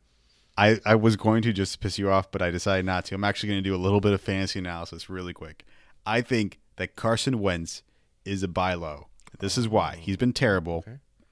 [0.56, 3.14] I, I was going to just piss you off, but I decided not to.
[3.14, 5.64] I'm actually going to do a little bit of fantasy analysis really quick.
[6.06, 7.82] I think that Carson Wentz
[8.24, 9.08] is a buy low.
[9.40, 9.96] This is why.
[9.96, 10.84] He's been terrible,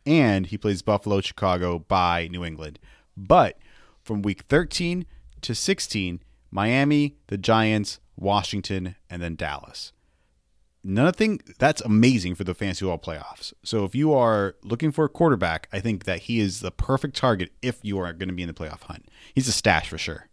[0.04, 2.80] and he plays Buffalo, Chicago, by New England.
[3.16, 3.58] But
[4.02, 5.06] from week 13
[5.42, 6.20] to 16,
[6.50, 9.92] Miami, the Giants, Washington, and then Dallas.
[10.84, 13.52] Nothing that's amazing for the fantasy football playoffs.
[13.62, 17.14] So if you are looking for a quarterback, I think that he is the perfect
[17.16, 19.06] target if you are going to be in the playoff hunt.
[19.34, 20.28] He's a stash for sure.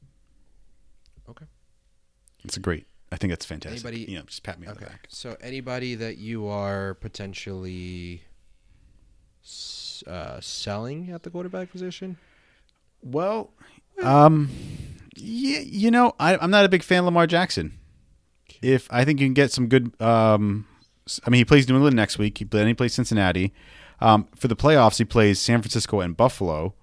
[1.29, 1.45] Okay.
[2.43, 2.87] It's a great.
[3.11, 3.85] I think that's fantastic.
[3.85, 5.05] Anybody- you know, just pat me on the back.
[5.09, 8.23] So anybody that you are potentially
[10.07, 12.17] uh, selling at the quarterback position?
[13.01, 13.51] Well,
[14.01, 14.49] um,
[15.15, 17.78] yeah, you know, I, I'm not a big fan of Lamar Jackson.
[18.61, 20.67] If I think you can get some good, um,
[21.25, 22.37] I mean, he plays New England next week.
[22.37, 23.53] He then he plays Cincinnati.
[24.01, 26.73] Um, for the playoffs, he plays San Francisco and Buffalo.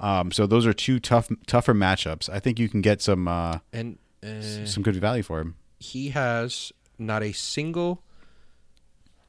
[0.00, 2.28] Um, so those are two tough, tougher matchups.
[2.28, 5.56] I think you can get some uh, And uh, some good value for him.
[5.78, 8.02] he has not a single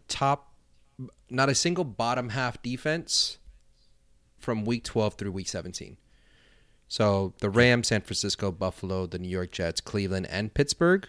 [0.07, 0.53] top,
[1.29, 3.37] not a single bottom half defense
[4.37, 5.97] from week 12 through week 17.
[6.87, 11.07] So the Rams, San Francisco, Buffalo, the New York Jets, Cleveland, and Pittsburgh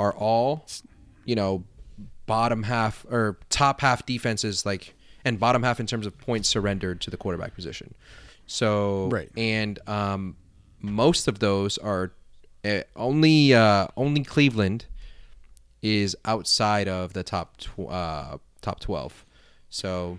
[0.00, 0.66] are all,
[1.24, 1.62] you know,
[2.26, 4.94] bottom half or top half defenses, like,
[5.24, 7.94] and bottom half in terms of points surrendered to the quarterback position.
[8.46, 9.30] So, Right.
[9.36, 10.36] and um,
[10.80, 12.12] most of those are
[12.64, 14.86] uh, only uh, only Cleveland
[15.82, 19.24] is outside of the top tw- uh, top twelve.
[19.70, 20.18] So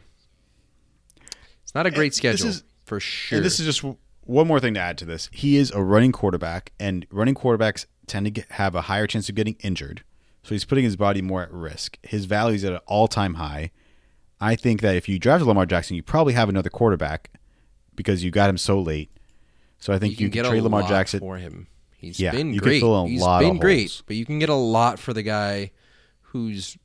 [1.64, 3.38] it's not a great this schedule is- for sure.
[3.38, 5.30] And this is just w- one more thing to add to this.
[5.32, 9.30] He is a running quarterback, and running quarterbacks tend to get, have a higher chance
[9.30, 10.04] of getting injured.
[10.44, 11.98] So he's putting his body more at risk.
[12.04, 13.72] His value is at an all time high.
[14.40, 17.30] I think that if you draft Lamar Jackson, you probably have another quarterback
[17.96, 19.12] because you got him so late.
[19.78, 21.20] So I think you, can, get trade a Lamar lot Jackson.
[21.20, 21.68] for him.
[21.96, 22.84] He's Yeah, been you can great.
[22.84, 24.04] a He's lot of been great, holes.
[24.08, 25.72] but you can get a lot for the guy
[26.22, 26.78] who's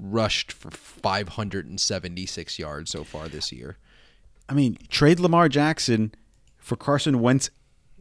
[0.00, 3.78] rushed for 576 yards so far this year.
[4.48, 6.12] I mean, trade Lamar Jackson
[6.58, 7.50] for Carson Wentz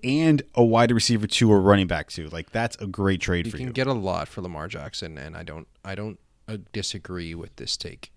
[0.03, 2.29] and a wide receiver two or running back two.
[2.29, 3.73] Like that's a great trade You for can you.
[3.73, 7.55] Can get a lot for Lamar Jackson, and I don't, I don't uh, disagree with
[7.57, 8.11] this take.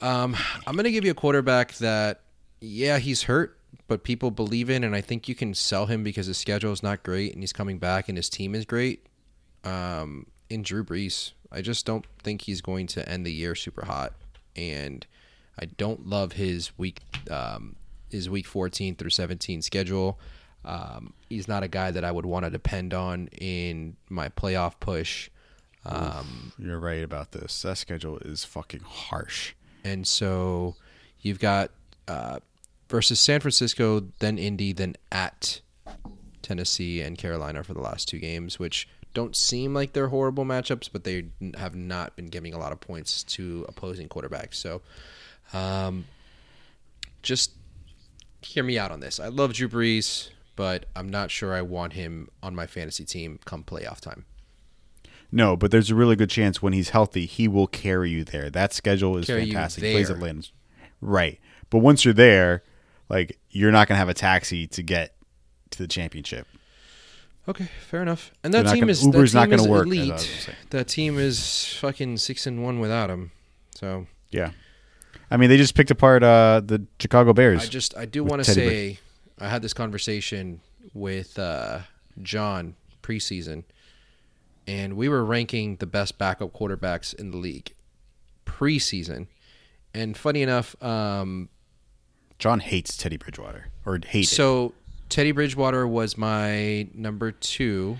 [0.00, 2.22] Um, I'm gonna give you a quarterback that,
[2.60, 3.58] yeah, he's hurt,
[3.88, 6.82] but people believe in, and I think you can sell him because his schedule is
[6.82, 9.06] not great, and he's coming back, and his team is great.
[9.64, 13.84] Um, in Drew Brees, I just don't think he's going to end the year super
[13.84, 14.12] hot,
[14.56, 15.06] and
[15.58, 17.00] I don't love his week,
[17.30, 17.76] um,
[18.10, 20.18] his week 14 through 17 schedule.
[20.64, 24.74] Um, he's not a guy that I would want to depend on in my playoff
[24.80, 25.30] push.
[25.84, 27.62] Um, You're right about this.
[27.62, 29.52] That schedule is fucking harsh.
[29.84, 30.76] and so
[31.20, 31.70] you've got
[32.08, 32.38] uh,
[32.88, 35.60] versus San Francisco, then Indy, then at
[36.42, 40.88] Tennessee and Carolina for the last two games, which don't seem like they're horrible matchups,
[40.92, 44.54] but they have not been giving a lot of points to opposing quarterbacks.
[44.54, 44.82] So,
[45.52, 46.06] um,
[47.22, 47.52] just
[48.42, 49.20] hear me out on this.
[49.20, 53.38] I love Drew Brees, but I'm not sure I want him on my fantasy team
[53.44, 54.24] come playoff time.
[55.32, 58.50] No, but there's a really good chance when he's healthy, he will carry you there.
[58.50, 59.82] That schedule is Carry fantastic.
[59.84, 60.10] He plays.
[60.10, 60.48] Atlanta.
[61.00, 61.40] Right.
[61.70, 62.62] But once you're there,
[63.08, 65.16] like you're not going to have a taxi to get
[65.70, 66.46] to the championship.
[67.48, 68.32] Okay, fair enough.
[68.42, 70.36] And that team gonna- is Uber's that not team gonna is work, as I was
[70.46, 70.50] elite.
[70.70, 73.32] That team is fucking six and one without him.
[73.74, 74.52] So Yeah.
[75.30, 77.62] I mean, they just picked apart uh, the Chicago Bears.
[77.62, 78.98] I just I do want to say
[79.38, 80.60] I had this conversation
[80.92, 81.80] with uh,
[82.22, 83.64] John preseason,
[84.66, 87.72] and we were ranking the best backup quarterbacks in the league
[88.46, 89.26] preseason.
[89.92, 91.48] And funny enough, um,
[92.38, 94.34] John hates Teddy Bridgewater or hates it.
[94.34, 94.72] so
[95.08, 97.98] Teddy Bridgewater was my number two,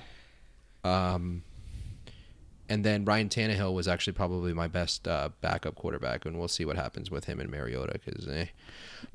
[0.83, 1.43] um,
[2.69, 6.65] and then Ryan Tannehill was actually probably my best uh, backup quarterback, and we'll see
[6.65, 8.01] what happens with him and Mariota.
[8.05, 8.47] Because, eh.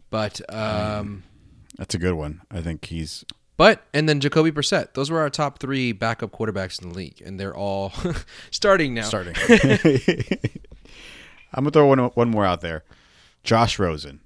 [0.10, 1.24] but um,
[1.80, 2.42] That's a good one.
[2.52, 3.24] I think he's
[3.56, 4.94] but and then Jacoby Brissett.
[4.94, 7.94] Those were our top three backup quarterbacks in the league, and they're all
[8.52, 9.04] starting now.
[9.04, 9.34] starting.
[11.54, 12.84] I'm gonna throw one one more out there.
[13.44, 14.20] Josh Rosen.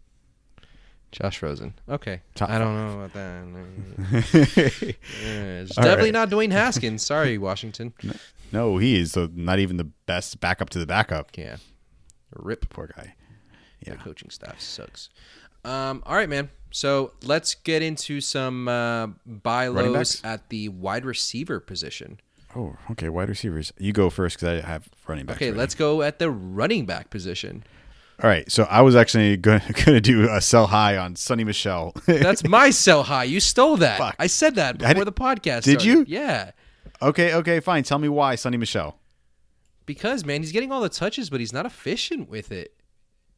[1.12, 1.76] Josh Rosen.
[1.88, 4.96] Okay, Top I don't know about that.
[5.24, 6.14] Yeah, it's All definitely right.
[6.14, 7.04] not Dwayne Haskins.
[7.06, 7.94] Sorry, Washington.
[8.52, 11.30] No, he is the, not even the best backup to the backup.
[11.38, 11.58] Yeah,
[12.36, 12.68] rip.
[12.70, 13.14] Poor guy.
[13.86, 15.10] The coaching staff sucks.
[15.66, 16.50] Um, all right, man.
[16.72, 22.20] So let's get into some uh, buy lows at the wide receiver position.
[22.56, 23.10] Oh, okay.
[23.10, 23.72] Wide receivers.
[23.78, 25.38] You go first because I have running back.
[25.38, 27.64] Okay, let's go at the running back position.
[28.22, 31.94] All right, so I was actually going to do a sell high on Sony Michel.
[32.06, 33.24] That's my sell high.
[33.24, 33.98] You stole that.
[33.98, 34.16] Fuck.
[34.20, 35.64] I said that before the podcast.
[35.64, 35.86] Did started.
[35.86, 36.06] you?
[36.08, 36.52] Yeah.
[37.02, 37.84] okay, okay, fine.
[37.84, 38.98] Tell me why Sony Michel.
[39.86, 42.74] Because man, he's getting all the touches, but he's not efficient with it.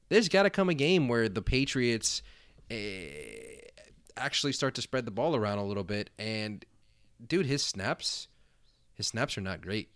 [0.09, 2.21] There's got to come a game where the Patriots
[2.69, 3.59] eh,
[4.17, 6.09] actually start to spread the ball around a little bit.
[6.19, 6.63] And
[7.25, 8.27] dude, his snaps,
[8.93, 9.89] his snaps are not great.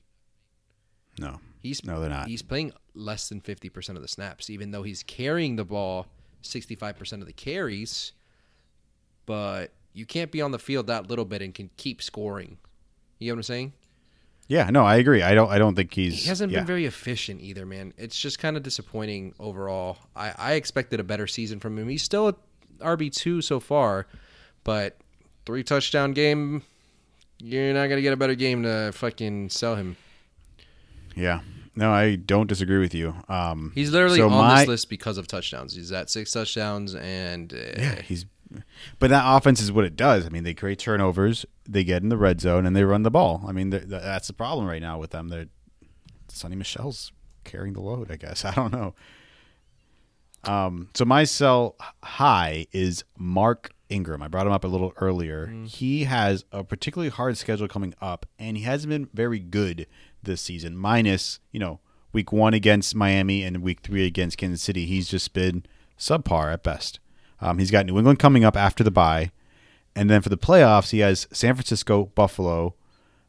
[1.19, 2.27] No, He's No, they're not.
[2.27, 6.07] He's playing less than fifty percent of the snaps, even though he's carrying the ball
[6.41, 8.13] sixty-five percent of the carries.
[9.25, 12.57] But you can't be on the field that little bit and can keep scoring.
[13.19, 13.73] You know what I'm saying?
[14.49, 15.21] Yeah, no, I agree.
[15.21, 15.49] I don't.
[15.49, 16.23] I don't think he's.
[16.23, 16.59] He hasn't yeah.
[16.59, 17.93] been very efficient either, man.
[17.97, 19.99] It's just kind of disappointing overall.
[20.15, 21.87] I, I expected a better season from him.
[21.87, 22.35] He's still a
[22.79, 24.07] RB two so far,
[24.63, 24.97] but
[25.45, 26.63] three touchdown game.
[27.37, 29.97] You're not gonna get a better game to fucking sell him.
[31.15, 31.41] Yeah,
[31.75, 33.13] no, I don't disagree with you.
[33.29, 35.75] Um, He's literally so on my- this list because of touchdowns.
[35.75, 38.25] He's at six touchdowns, and uh, Yeah, he's.
[38.99, 40.25] But that offense is what it does.
[40.25, 43.11] I mean, they create turnovers, they get in the red zone, and they run the
[43.11, 43.43] ball.
[43.47, 45.29] I mean, th- th- that's the problem right now with them.
[45.29, 45.47] They're
[46.29, 47.11] Sony Michel's
[47.43, 48.11] carrying the load.
[48.11, 48.93] I guess I don't know.
[50.43, 54.21] Um, so my sell high is Mark Ingram.
[54.21, 55.47] I brought him up a little earlier.
[55.65, 59.85] He has a particularly hard schedule coming up, and he hasn't been very good
[60.23, 60.77] this season.
[60.77, 61.79] Minus, you know,
[62.13, 64.85] week one against Miami and week three against Kansas City.
[64.85, 65.65] He's just been
[65.97, 66.99] subpar at best.
[67.41, 69.31] Um, he's got New England coming up after the bye,
[69.95, 72.75] and then for the playoffs, he has San Francisco, Buffalo.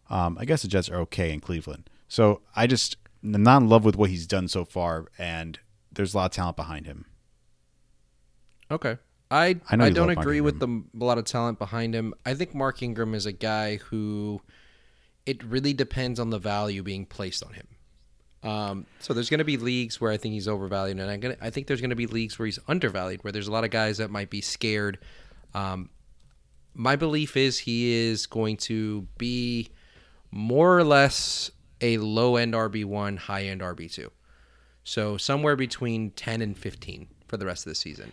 [0.08, 1.88] Um, I guess the Jets are okay in Cleveland.
[2.08, 5.58] So I just I'm not in love with what he's done so far, and
[5.92, 7.06] there's a lot of talent behind him.
[8.70, 8.98] Okay.
[9.30, 12.14] I I I, don't agree with the a lot of talent behind him.
[12.26, 14.40] I think Mark Ingram is a guy who
[15.24, 17.68] it really depends on the value being placed on him.
[18.42, 21.36] Um, so there's going to be leagues where I think he's overvalued, and I'm gonna,
[21.40, 23.70] I think there's going to be leagues where he's undervalued, where there's a lot of
[23.70, 24.98] guys that might be scared.
[25.54, 25.90] Um,
[26.74, 29.68] my belief is he is going to be
[30.30, 34.10] more or less a low end RB one, high end RB two.
[34.84, 38.12] So somewhere between ten and fifteen for the rest of the season.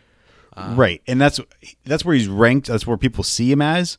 [0.75, 1.39] right, and that's
[1.85, 2.67] that's where he's ranked.
[2.67, 3.97] That's where people see him as.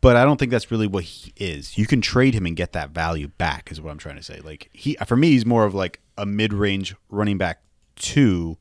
[0.00, 1.76] But I don't think that's really what he is.
[1.76, 3.72] You can trade him and get that value back.
[3.72, 4.40] Is what I'm trying to say.
[4.40, 7.62] Like he, for me, he's more of like a mid-range running back
[7.96, 8.58] two.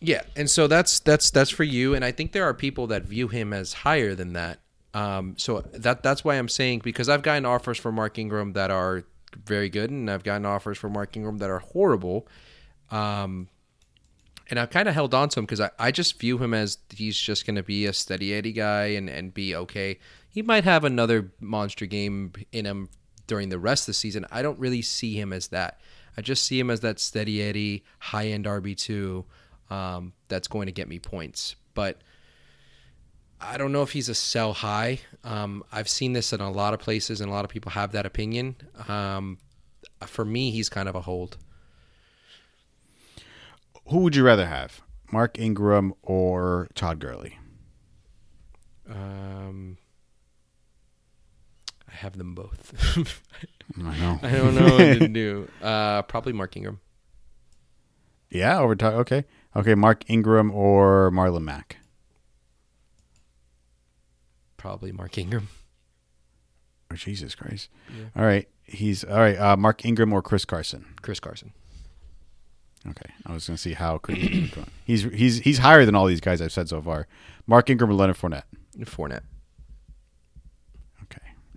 [0.00, 3.02] Yeah, and so that's that's that's for you, and I think there are people that
[3.02, 4.60] view him as higher than that.
[4.94, 8.70] Um, so that that's why I'm saying because I've gotten offers for Mark Ingram that
[8.70, 9.04] are
[9.44, 12.26] very good, and I've gotten offers for Mark Ingram that are horrible.
[12.90, 13.48] Um,
[14.48, 16.78] and I've kind of held on to him because I, I just view him as
[16.90, 19.98] he's just going to be a steady Eddie guy and, and be okay.
[20.30, 22.88] He might have another monster game in him
[23.26, 24.26] during the rest of the season.
[24.30, 25.80] I don't really see him as that.
[26.16, 29.24] I just see him as that steady Eddie, high end RB2
[29.70, 31.56] um, that's going to get me points.
[31.74, 32.00] But
[33.40, 35.00] I don't know if he's a sell high.
[35.24, 37.92] Um, I've seen this in a lot of places, and a lot of people have
[37.92, 38.56] that opinion.
[38.88, 39.38] Um,
[40.06, 41.38] for me, he's kind of a hold.
[43.86, 47.38] Who would you rather have, Mark Ingram or Todd Gurley?
[48.88, 49.78] Um,
[51.90, 52.72] I have them both.
[53.78, 54.20] I know.
[54.22, 55.48] I don't know what to do.
[55.62, 56.80] Uh, probably Mark Ingram.
[58.30, 58.94] Yeah, over time.
[58.94, 59.24] Okay,
[59.56, 59.74] okay.
[59.74, 61.78] Mark Ingram or Marlon Mack.
[64.56, 65.48] Probably Mark Ingram.
[66.92, 67.68] Oh, Jesus Christ!
[68.16, 69.36] All right, he's all right.
[69.38, 70.84] Uh, Mark Ingram or Chris Carson.
[71.02, 71.52] Chris Carson.
[72.88, 74.66] Okay, I was going to see how Chris going.
[74.84, 77.06] he's he's he's higher than all these guys I've said so far.
[77.46, 78.44] Mark Ingram or Leonard Fournette.
[78.80, 79.22] Fournette.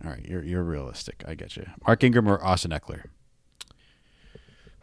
[0.03, 0.25] All right.
[0.25, 1.23] You're you're realistic.
[1.27, 1.65] I get you.
[1.87, 3.05] Mark Ingram or Austin Ekeler.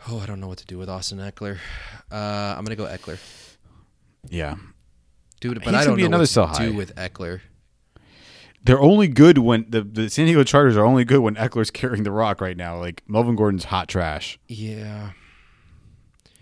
[0.09, 1.59] Oh, I don't know what to do with Austin Ekeler.
[2.11, 2.15] Uh,
[2.57, 3.19] I'm gonna go Ekeler,
[4.31, 4.55] Yeah,
[5.41, 5.59] dude.
[5.59, 6.67] He's But I gonna don't be know another what to high.
[6.71, 7.41] do with Ekeler.
[8.65, 12.05] they're only good when the the San Diego Chargers are only good when Ekeler's carrying
[12.05, 12.79] the rock right now.
[12.79, 14.39] Like Melvin Gordon's hot trash.
[14.49, 15.11] Yeah.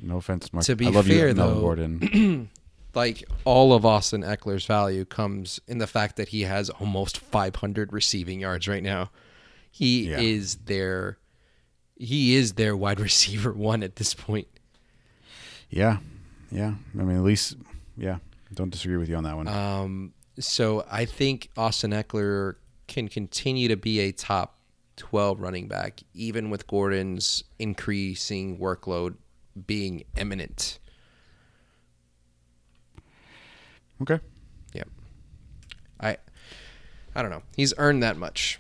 [0.01, 0.64] No offense, Mark.
[0.66, 2.51] To be I love fair, you, Melvin though, Gordon.
[2.95, 7.93] like all of Austin Ekeler's value comes in the fact that he has almost 500
[7.93, 9.11] receiving yards right now.
[9.70, 10.20] He Yeah.
[10.20, 11.18] is their
[12.01, 14.47] he is their wide receiver one at this point.
[15.68, 15.99] yeah,
[16.51, 16.74] yeah.
[16.99, 17.57] I mean, at least,
[17.97, 18.18] yeah.
[18.55, 19.49] Don't disagree with you on that one.
[19.49, 22.55] Um, so I think Austin Ekeler
[22.86, 24.59] can continue to be a top
[24.97, 29.16] 12 running back, even with Gordon's increasing workload
[29.66, 30.78] being imminent.
[34.03, 34.20] Okay.
[34.72, 34.84] Yeah.
[36.01, 36.16] I
[37.14, 37.42] I don't know.
[37.57, 38.59] He's earned that much.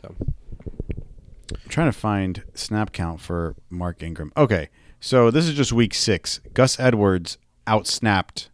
[0.00, 4.32] So I'm trying to find snap count for Mark Ingram.
[4.36, 4.68] Okay,
[5.00, 6.40] So this is just week six.
[6.54, 8.48] Gus Edwards outsnapped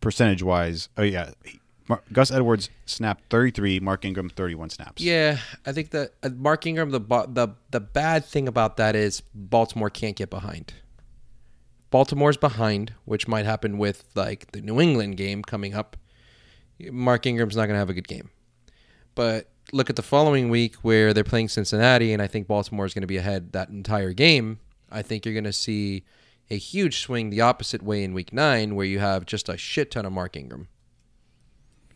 [0.00, 0.88] percentage wise.
[0.96, 1.30] Oh yeah,
[1.88, 3.80] Mar- Gus Edwards snapped 33.
[3.80, 5.02] Mark Ingram 31 snaps.
[5.02, 6.90] Yeah, I think that uh, Mark Ingram.
[6.90, 10.72] The the the bad thing about that is Baltimore can't get behind.
[11.90, 15.96] Baltimore's behind, which might happen with like the New England game coming up.
[16.90, 18.30] Mark Ingram's not going to have a good game.
[19.14, 22.94] But look at the following week where they're playing Cincinnati, and I think Baltimore is
[22.94, 24.60] going to be ahead that entire game.
[24.90, 26.04] I think you're going to see
[26.50, 29.90] a huge swing the opposite way in week nine, where you have just a shit
[29.90, 30.68] ton of Mark Ingram.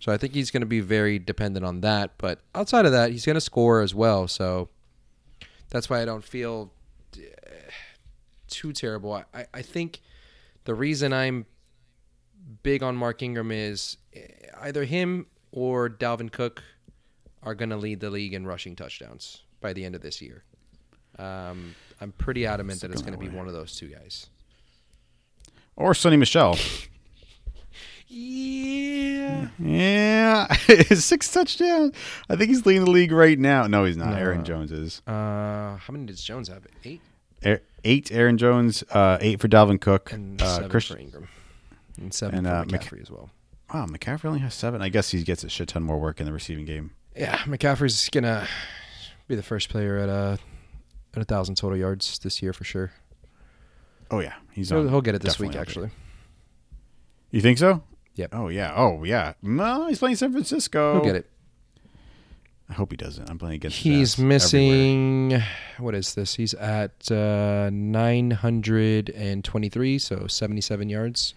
[0.01, 2.18] So I think he's going to be very dependent on that.
[2.18, 4.26] But outside of that, he's going to score as well.
[4.26, 4.68] So
[5.70, 6.72] that's why I don't feel
[8.53, 9.13] too terrible.
[9.13, 10.01] I- I, think
[10.65, 11.47] the reason I'm
[12.63, 14.21] big on Mark Ingram is eh,
[14.61, 16.63] either him or Dalvin Cook
[17.43, 20.45] are going to lead the league in rushing touchdowns by the end of this year.
[21.19, 24.29] Um, I'm pretty adamant that it's going to be one of those two guys.
[25.77, 26.57] Or Sony Michel.
[28.09, 29.49] Yeah.
[29.59, 30.53] Yeah,
[30.95, 31.95] six touchdowns.
[32.29, 33.67] I think he's leading the league right now.
[33.67, 34.19] No, he's not.
[34.19, 35.01] Aaron Jones is.
[35.07, 36.67] Uh, how many does Jones have?
[36.85, 37.01] Eight
[37.45, 40.12] A- Eight Aaron Jones, uh, eight for Dalvin Cook.
[40.12, 41.28] and uh, seven Chris- for Ingram,
[42.01, 43.30] and seven and, for uh, Mc- McCaffrey as well.
[43.74, 44.83] Wow, McCaffrey only has seven.
[44.83, 46.93] I guess he gets a shit ton more work in the receiving game.
[47.16, 48.47] Yeah, McCaffrey's gonna
[49.28, 50.39] be the first player at a
[51.14, 52.93] at a thousand total yards this year for sure.
[54.11, 54.89] Oh yeah, he's He'll, on.
[54.89, 55.91] he'll get it this week, actually.
[57.30, 57.83] You think so?
[58.14, 58.30] Yep.
[58.35, 58.74] Oh yeah.
[58.76, 59.33] Oh yeah.
[59.43, 60.95] No, he's playing San Francisco.
[60.95, 61.30] He'll get it.
[62.73, 63.29] I hope he doesn't.
[63.29, 63.77] I'm playing against.
[63.77, 64.29] He's Jazz everywhere.
[64.35, 65.43] missing.
[65.77, 66.37] What is this?
[66.37, 71.35] He's at uh, 923, so 77 yards.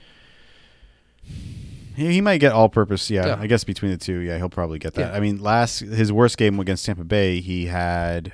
[1.94, 3.10] He, he might get all-purpose.
[3.10, 3.36] Yeah, Yeah.
[3.38, 5.12] I guess between the two, yeah, he'll probably get that.
[5.12, 5.18] Yeah.
[5.18, 8.32] I mean, last his worst game against Tampa Bay, he had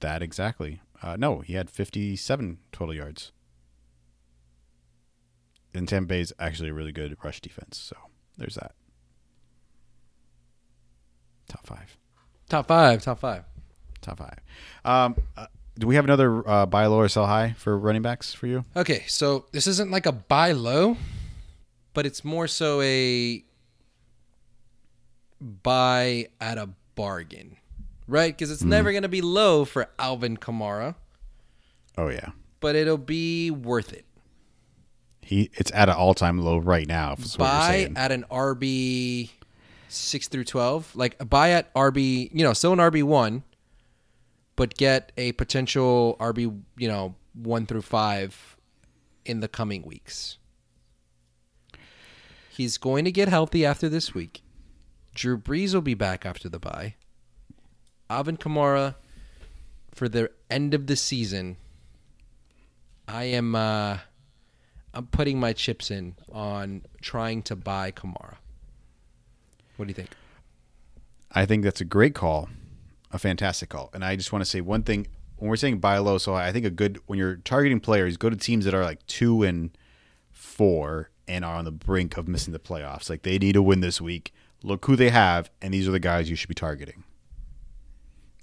[0.00, 0.80] that exactly.
[1.00, 3.30] Uh, no, he had 57 total yards.
[5.72, 7.94] And Tampa Bay is actually a really good rush defense, so
[8.36, 8.72] there's that.
[11.48, 11.96] Top five.
[12.48, 13.02] Top five.
[13.02, 13.44] Top five.
[14.00, 14.38] Top five.
[14.84, 15.46] Um, uh,
[15.78, 18.64] do we have another uh, buy low or sell high for running backs for you?
[18.76, 20.96] Okay, so this isn't like a buy low,
[21.94, 23.44] but it's more so a
[25.40, 27.56] buy at a bargain,
[28.06, 28.32] right?
[28.36, 30.94] Because it's never going to be low for Alvin Kamara,
[31.96, 32.30] Oh yeah,
[32.60, 34.04] but it'll be worth it.
[35.22, 37.12] he it's at an all time low right now.
[37.12, 37.46] if that's what
[37.78, 39.30] you're buy at an RB
[39.94, 43.42] six through twelve, like buy at RB, you know, still an RB one,
[44.56, 48.56] but get a potential RB, you know, one through five
[49.24, 50.38] in the coming weeks.
[52.50, 54.42] He's going to get healthy after this week.
[55.14, 56.94] Drew Brees will be back after the bye.
[58.10, 58.96] Alvin Kamara
[59.92, 61.56] for the end of the season.
[63.08, 63.98] I am uh
[64.92, 68.36] I'm putting my chips in on trying to buy Kamara.
[69.76, 70.10] What do you think?
[71.32, 72.48] I think that's a great call,
[73.10, 73.90] a fantastic call.
[73.92, 76.52] And I just want to say one thing when we're saying buy low, so I
[76.52, 79.76] think a good when you're targeting players, go to teams that are like two and
[80.30, 83.10] four and are on the brink of missing the playoffs.
[83.10, 84.32] Like they need to win this week.
[84.62, 87.04] Look who they have, and these are the guys you should be targeting.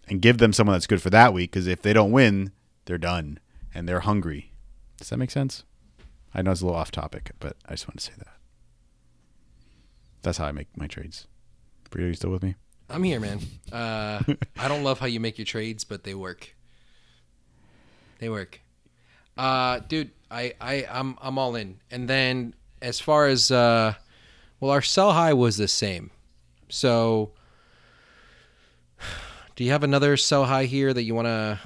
[0.07, 2.51] And give them someone that's good for that week, because if they don't win,
[2.85, 3.39] they're done
[3.73, 4.51] and they're hungry.
[4.97, 5.63] Does that make sense?
[6.33, 8.27] I know it's a little off topic, but I just want to say that.
[10.21, 11.27] That's how I make my trades.
[11.89, 12.55] Bria, you still with me?
[12.89, 13.39] I'm here, man.
[13.71, 14.21] Uh,
[14.57, 16.55] I don't love how you make your trades, but they work.
[18.19, 18.61] They work.
[19.37, 21.79] Uh, dude, I, I, I'm, I'm all in.
[21.89, 23.93] And then as far as, uh,
[24.59, 26.11] well, our sell high was the same.
[26.69, 27.31] So,
[29.55, 31.59] do you have another sell high here that you want to?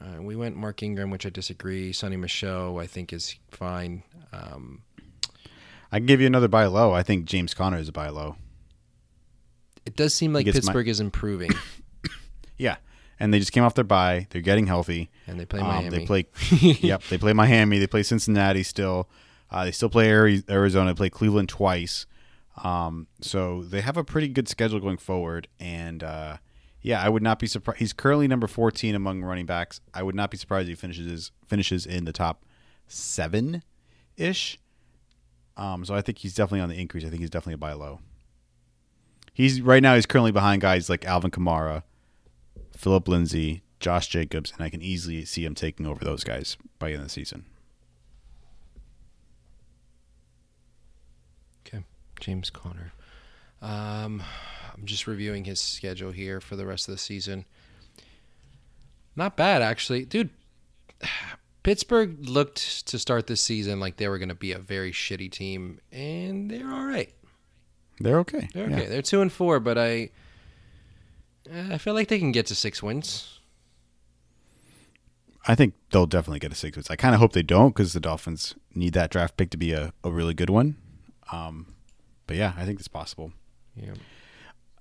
[0.00, 1.92] Uh, we went Mark Ingram, which I disagree.
[1.92, 4.04] Sony Michel, I think, is fine.
[4.32, 4.82] Um,
[5.92, 6.92] I can give you another buy low.
[6.92, 8.36] I think James Conner is a buy low.
[9.86, 11.50] it does seem like gets my- Pittsburgh is improving,
[12.58, 12.76] Yeah,
[13.20, 14.26] and they just came off their bye.
[14.30, 15.10] They're getting healthy.
[15.26, 15.88] and they play Um, Miami.
[15.90, 16.26] they play.
[16.60, 17.78] yep, they play Miami.
[17.78, 19.08] They play Cincinnati still.
[19.50, 20.10] Uh, they still play
[20.50, 20.90] Arizona.
[20.92, 22.04] They play Cleveland twice.
[22.62, 25.46] Um, so they have a pretty good schedule going forward.
[25.60, 26.38] And uh,
[26.82, 27.78] yeah, I would not be surprised.
[27.78, 29.80] He's currently number fourteen among running backs.
[29.94, 32.44] I would not be surprised if he finishes finishes in the top
[32.88, 33.62] seven
[34.16, 34.58] ish.
[35.58, 37.04] Um, so I think he's definitely on the increase.
[37.04, 38.00] I think he's definitely a buy low.
[39.34, 39.96] He's right now.
[39.96, 41.82] He's currently behind guys like Alvin Kamara,
[42.76, 46.88] Philip Lindsay, Josh Jacobs, and I can easily see him taking over those guys by
[46.88, 47.44] the end of the season.
[51.66, 51.84] Okay,
[52.20, 52.92] James Conner.
[53.60, 54.22] Um,
[54.74, 57.44] I'm just reviewing his schedule here for the rest of the season.
[59.16, 60.30] Not bad, actually, dude.
[61.62, 65.30] Pittsburgh looked to start this season like they were going to be a very shitty
[65.30, 67.12] team, and they're all right.
[68.00, 68.48] They're okay.
[68.54, 68.76] They're Yeah.
[68.76, 68.86] okay.
[68.86, 70.10] They're two and four, but I,
[71.52, 73.40] I feel like they can get to six wins.
[75.46, 76.90] I think they'll definitely get a six wins.
[76.90, 79.72] I kind of hope they don't because the Dolphins need that draft pick to be
[79.72, 80.76] a, a really good one.
[81.32, 81.74] Um,
[82.26, 83.32] but yeah, I think it's possible.
[83.74, 83.94] Yeah.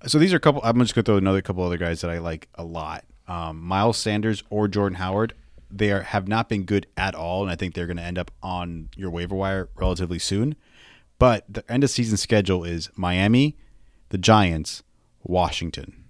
[0.05, 0.61] So these are a couple.
[0.63, 3.03] I'm just going to throw another couple other guys that I like a lot.
[3.28, 5.34] Um, Miles Sanders or Jordan Howard.
[5.70, 8.18] They are, have not been good at all, and I think they're going to end
[8.18, 10.55] up on your waiver wire relatively soon.
[11.20, 13.57] But the end of season schedule is Miami,
[14.09, 14.84] the Giants,
[15.24, 16.05] Washington.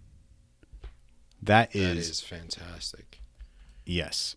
[1.42, 3.22] That is, That is fantastic.
[3.86, 4.36] yes.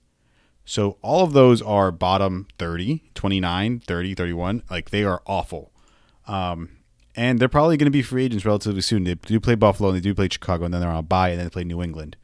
[0.64, 4.62] So all of those are bottom 30, 29, 30, 31.
[4.70, 5.72] Like they are awful.
[6.28, 6.68] Um,
[7.16, 9.02] and they're probably going to be free agents relatively soon.
[9.02, 11.30] They do play Buffalo and they do play Chicago, and then they're on a bye,
[11.30, 12.16] and then they play New England.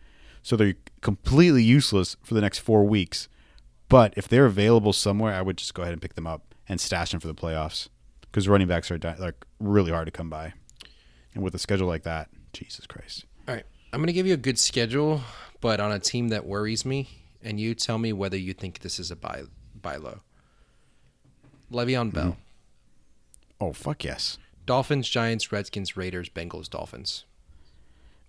[0.45, 3.29] So they're completely useless for the next four weeks.
[3.89, 6.81] But if they're available somewhere, I would just go ahead and pick them up and
[6.81, 7.89] stash them for the playoffs
[8.23, 10.55] because running backs are di- like really hard to come by.
[11.35, 13.27] And with a schedule like that, Jesus Christ.
[13.47, 13.65] All right.
[13.93, 15.21] I'm going to give you a good schedule,
[15.61, 17.09] but on a team that worries me,
[17.43, 19.43] and you tell me whether you think this is a buy,
[19.81, 20.21] buy low.
[21.71, 22.25] Le'Veon Bell.
[22.33, 22.41] Mm-hmm.
[23.59, 24.37] Oh fuck yes!
[24.67, 27.25] Dolphins, Giants, Redskins, Raiders, Bengals, Dolphins.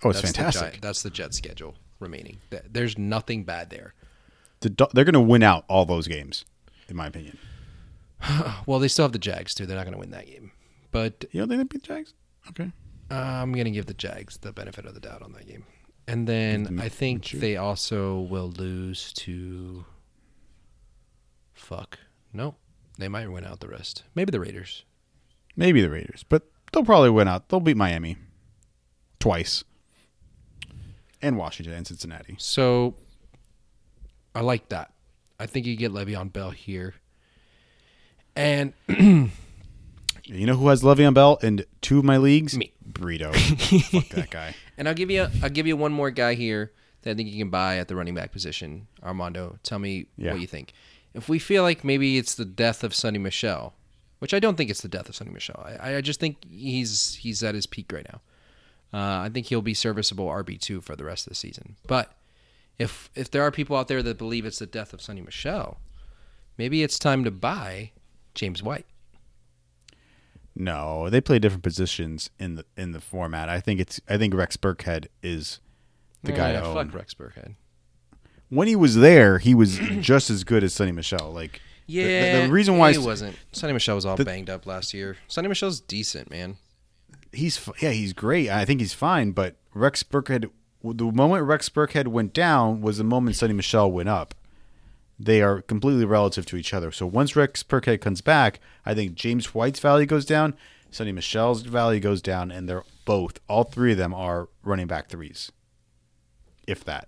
[0.03, 0.73] Oh, it's That's The fantastic.
[0.75, 2.37] Gi- that's the Jet schedule remaining.
[2.69, 3.93] There's nothing bad there.
[4.61, 6.45] The they're going to win out all those games,
[6.87, 7.37] in my opinion.
[8.65, 9.65] Well, they still have the Jags too.
[9.65, 10.51] They're not going to win that game,
[10.91, 12.13] but You don't think they beat the Jags?
[12.49, 12.71] Okay.
[13.11, 15.65] uh, I'm going to give the Jags the benefit of the doubt on that game.
[16.07, 19.85] And then I think they also will lose to.
[21.53, 21.99] Fuck.
[22.33, 22.55] No,
[22.97, 24.03] they might win out the rest.
[24.15, 24.83] Maybe the Raiders.
[25.55, 27.49] Maybe the Raiders, but they'll probably win out.
[27.49, 28.17] They'll beat Miami
[29.19, 29.63] twice,
[31.21, 32.35] and Washington and Cincinnati.
[32.39, 32.95] So
[34.35, 34.91] I like that.
[35.39, 36.95] I think you get Le'Veon Bell here.
[38.35, 38.73] And
[40.29, 42.57] You know who has Le'Veon Bell in two of my leagues?
[42.57, 42.73] Me.
[42.91, 43.33] Burrito.
[43.91, 44.55] Fuck that guy.
[44.77, 47.37] and I'll give you I'll give you one more guy here that I think you
[47.37, 48.87] can buy at the running back position.
[49.03, 50.33] Armando, tell me Yeah.
[50.33, 50.73] what you think.
[51.13, 53.73] If we feel like maybe it's the death of Sony Michel,
[54.19, 55.63] which I don't think it's the death of Sony Michel.
[55.81, 58.19] I, I just think he's he's at his peak right now.
[58.93, 61.75] Uh, I think he'll be serviceable RB two for the rest of the season.
[61.87, 62.13] But
[62.79, 65.79] if if there are people out there that believe it's the death of Sony Michel,
[66.57, 67.91] maybe it's time to buy
[68.33, 68.85] James White.
[70.55, 73.47] No, they play different positions in the in the format.
[73.49, 74.01] I think it's.
[74.09, 75.59] I think Rex Burkhead is
[76.23, 76.73] the guy yeah, to own.
[76.75, 77.55] fuck Rex Burkhead.
[78.49, 81.31] When he was there, he was just as good as Sony Michel.
[81.31, 83.35] Like the- the- Yeah, the, reason why he wasn't.
[83.53, 85.17] Sony Michel was all The- banged up last year.
[85.29, 86.57] Sony Michel's decent, man.
[87.37, 88.49] He's yeah he's great.
[88.49, 89.31] I think he's fine.
[89.31, 90.49] But Rex Burkhead,
[90.83, 94.33] the moment Rex Burkhead went down was the moment Sony Michel went up.
[95.19, 96.91] They are completely relative to each other.
[96.91, 100.55] So once Rex Burkhead comes back, I think James White's value goes down,
[100.91, 105.07] Sony Michel's value goes down, and they're both all three of them are running back
[105.07, 105.51] threes,
[106.67, 107.07] if that.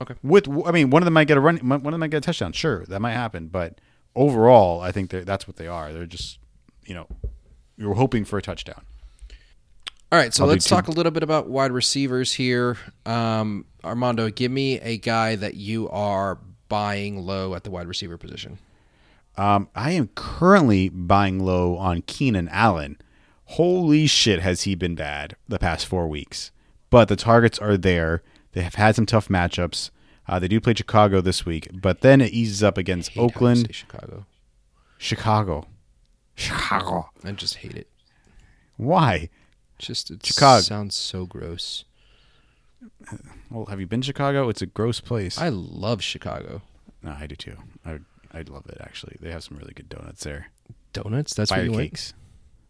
[0.00, 0.14] Okay.
[0.22, 1.58] With I mean, one of them might get a run.
[1.58, 2.52] One of them might get a touchdown.
[2.52, 3.46] Sure, that might happen.
[3.46, 3.80] But
[4.14, 5.92] overall, I think that's what they are.
[5.92, 6.38] They're just,
[6.84, 7.06] you know,
[7.76, 8.82] you're hoping for a touchdown.
[10.12, 12.76] All right, so I'll let's two- talk a little bit about wide receivers here.
[13.04, 18.16] Um, Armando, give me a guy that you are buying low at the wide receiver
[18.16, 18.58] position.
[19.36, 22.98] Um, I am currently buying low on Keenan Allen.
[23.50, 26.50] Holy shit, has he been bad the past four weeks?
[26.88, 28.22] But the targets are there.
[28.52, 29.90] They have had some tough matchups.
[30.28, 33.68] Uh, they do play Chicago this week, but then it eases up against you Oakland,
[33.74, 34.24] Chicago.
[34.98, 35.66] Chicago,
[36.36, 37.10] Chicago.
[37.24, 37.88] I just hate it.
[38.76, 39.28] Why?
[39.78, 40.60] Just it Chicago.
[40.60, 41.84] sounds so gross.
[43.50, 44.48] Well, have you been to Chicago?
[44.48, 45.38] It's a gross place.
[45.38, 46.62] I love Chicago.
[47.02, 47.56] no, I do too.
[47.84, 47.98] I
[48.32, 49.16] I love it actually.
[49.20, 50.48] They have some really good donuts there.
[50.92, 51.34] Donuts.
[51.34, 51.90] That's Fire you went?
[51.90, 52.14] cakes.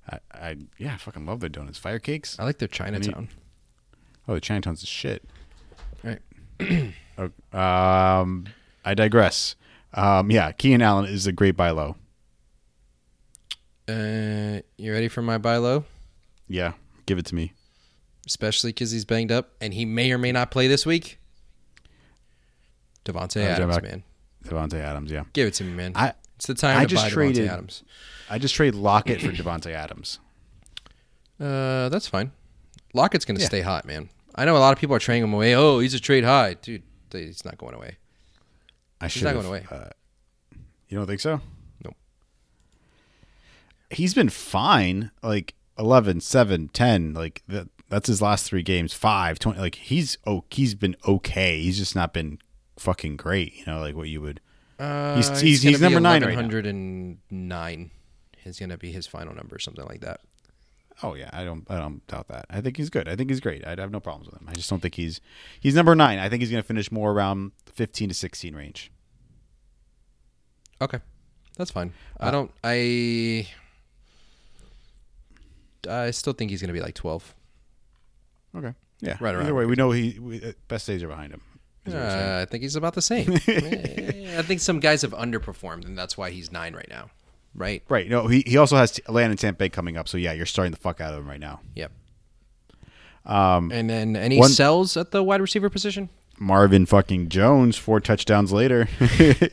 [0.09, 1.79] I, I yeah, I fucking love their donuts.
[1.79, 2.39] Fire cakes.
[2.39, 3.29] I like their Chinatown.
[4.29, 5.25] Oh, the Chinatown's the shit.
[6.05, 6.93] All right.
[7.19, 8.45] Oh, um,
[8.85, 9.57] I digress.
[9.95, 11.97] Um, yeah, Keenan Allen is a great buy low.
[13.89, 15.85] Uh, you ready for my buy low?
[16.49, 16.73] Yeah,
[17.07, 17.53] give it to me.
[18.27, 21.19] Especially because he's banged up and he may or may not play this week.
[23.05, 24.03] Davante Adams, man.
[24.45, 25.11] Davante Adams.
[25.13, 25.93] Yeah, Give it to me, man.
[25.95, 27.83] I it's the time I to just buy traded- Davante Adams.
[28.29, 30.19] I just trade Lockett for Davante Adams.
[31.39, 32.33] Uh, that's fine.
[32.93, 33.49] Lockett's going to Yeah.
[33.49, 34.09] stay hot, man.
[34.35, 35.55] I know a lot of people are trading him away.
[35.55, 36.83] Oh, he's a trade high, dude.
[37.13, 37.97] He's not going away.
[39.01, 39.65] I should He's not going away.
[39.71, 39.91] Uh,
[40.89, 41.41] you don't think so?
[43.91, 45.11] He's been fine.
[45.23, 47.15] Like 11, 7, 10.
[47.15, 47.69] Like that.
[47.89, 48.93] That's his last three games.
[48.95, 49.61] Five, 20.
[49.61, 51.61] Like he's oh, he's been okay.
[51.63, 52.39] He's just not been
[52.79, 53.55] fucking great.
[53.59, 54.41] You know, like what you would.
[54.79, 56.43] Uh, He's- he's- he's gonna number nine right now.
[56.43, 57.91] 1109
[58.45, 60.21] is going to be his final number, or something like that.
[61.03, 62.47] Oh yeah, I don't I don't doubt that.
[62.51, 63.09] I think he's good.
[63.09, 63.67] I think he's great.
[63.67, 64.49] I'd have no problems with him.
[64.49, 65.21] I just don't think he's
[65.61, 66.19] he's number nine.
[66.19, 68.91] I think he's going to finish more around fifteen to sixteen range.
[70.83, 70.99] Okay,
[71.57, 71.93] that's fine.
[72.21, 72.51] Uh, I don't.
[72.65, 73.47] I.
[75.87, 77.35] I still think he's going to be like 12.
[78.57, 78.75] Okay.
[79.01, 79.17] Yeah.
[79.21, 79.45] Right around.
[79.45, 81.43] Either way, we know he we, uh, best days are behind him.
[81.85, 82.29] is what we're saying.
[82.39, 83.33] Uh, I think he's about the same.
[84.39, 87.11] I think some guys have underperformed, and that's why he's nine right now.
[87.55, 87.83] Right?
[87.89, 88.09] Right.
[88.09, 90.09] No, he, he also has T- Landon Tampa Bay coming up.
[90.09, 91.61] So yeah, you're starting the fuck out of him right now.
[91.75, 91.93] Yep.
[93.25, 96.09] Um, and then any one- sells at the wide receiver position?
[96.39, 98.89] Marvin fucking Jones, four touchdowns later.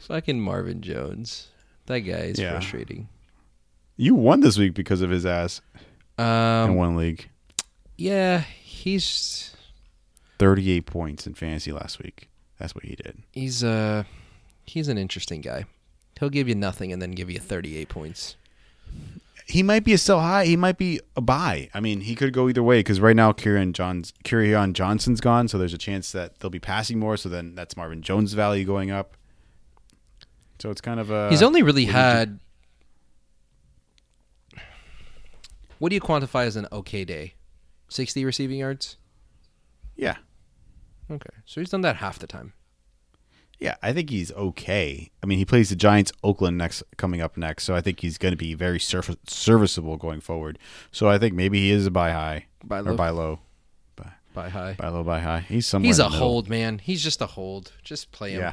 [0.00, 1.48] Fucking Marvin Jones.
[1.86, 2.50] That guy is Yeah.
[2.50, 3.08] frustrating.
[4.00, 5.60] You won this week because of his ass
[6.18, 7.28] in Um, one league.
[7.98, 9.54] yeah, he's
[10.38, 12.30] 38 points in fantasy last week.
[12.58, 13.18] That's what he did.
[13.32, 14.04] he's uh
[14.64, 15.64] he's an interesting guy.
[16.18, 18.36] He'll give you nothing and then give you 38 points.
[19.46, 20.46] He might be a sell high.
[20.46, 21.68] He might be a buy.
[21.74, 25.48] I mean, he could go either way because right now Kerryon Johns, Kerryon Johnson's gone,
[25.48, 27.16] so there's a chance that they'll be passing more.
[27.18, 29.16] So then that's Marvin Jones' value going up.
[30.58, 31.28] So it's kind of a.
[31.30, 32.38] He's only really had.
[35.80, 37.34] What do you quantify as an okay day?
[37.88, 38.96] 60 receiving yards?
[39.96, 40.16] Yeah,
[41.10, 41.30] Okay.
[41.44, 42.52] So he's done that half the time.
[43.58, 43.74] yeah.
[43.82, 45.10] I think he's okay.
[45.22, 47.64] I mean, he plays the Giants, Oakland next, coming up next.
[47.64, 50.58] So I think he's going to be very surf- serviceable going forward.
[50.92, 52.94] So I think maybe he is a buy high Buy or low.
[52.96, 53.40] buy low,
[54.32, 54.74] By high.
[54.78, 55.40] buy low, buy high.
[55.40, 55.88] He's somewhere.
[55.88, 56.78] He's a hold, man.
[56.78, 57.72] He's just a hold.
[57.82, 58.40] Just play him.
[58.42, 58.52] Yeah.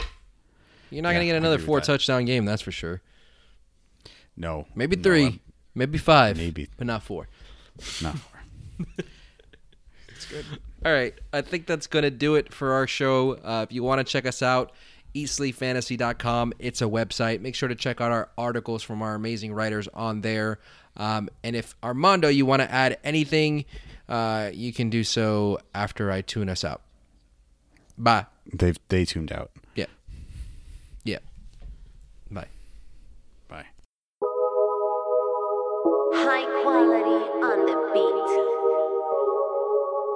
[0.90, 3.02] You're not Yeah, going to get another four touchdown game, that's for sure.
[4.36, 5.40] No, Maybe three, I'm-
[5.78, 6.68] maybe five, Maybe.
[6.78, 7.28] but not four.
[8.02, 8.86] not four.
[10.10, 10.46] it's good.
[10.86, 11.14] All right.
[11.34, 13.34] I think that's going to do it for our show.
[13.34, 14.72] Uh, if you want to check us out,
[15.16, 16.54] eatsleepfantasy.com.
[16.60, 17.42] It's a website.
[17.42, 20.60] Make sure to check out our articles from our amazing writers on there.
[20.96, 23.66] Um, and if Armando, you want to add anything,
[24.10, 26.82] uh, you can do so after I tune us out.
[27.98, 28.26] Bye.
[28.54, 29.52] They've they tuned out.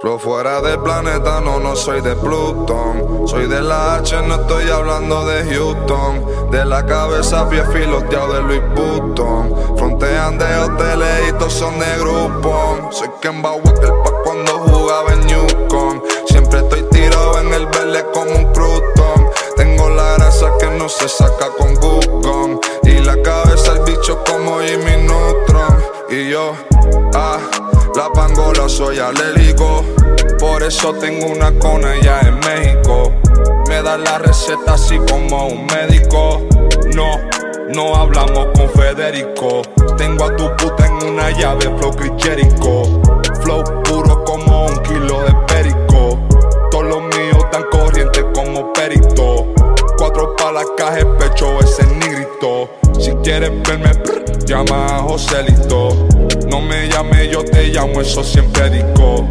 [0.02, 3.28] Flow fuera del planeta, no, no soy de Plutón.
[3.28, 6.50] Soy de la H, no estoy hablando de Houston.
[6.50, 9.78] De la cabeza, pie filoteado de Louis Vuitton.
[9.78, 12.90] Frontean de hoteles y todos son de grupo.
[12.90, 16.02] Soy Kemba Walker pa' cuando jugaba en Newcom.
[16.26, 19.30] Siempre estoy tirado en el verde como un crouton.
[19.56, 22.60] Tengo la grasa que no se saca con Google.
[22.86, 25.78] Y la cabeza el bicho como Jimmy Neutron.
[26.10, 26.54] Y yo,
[27.14, 27.38] ah,
[27.96, 29.84] la pangola soy alérgico.
[30.40, 33.12] Por eso tengo una con ella en México.
[33.68, 36.42] Me da la receta así como un médico.
[36.96, 37.18] No,
[37.74, 39.62] no hablamos con Federico.
[39.98, 43.02] Tengo a tu puta en una llave, flow Chris Jericho.
[43.42, 46.20] Flow puro como un kilo de perico.
[46.70, 49.48] Todos los míos tan corrientes como perito.
[49.98, 52.70] Cuatro pa' la caja, el pecho ese nigrito.
[53.00, 56.08] Si quieres verme, prr, llama a Joselito.
[56.52, 59.26] No me llame, yo te llamo, eso siempre digo.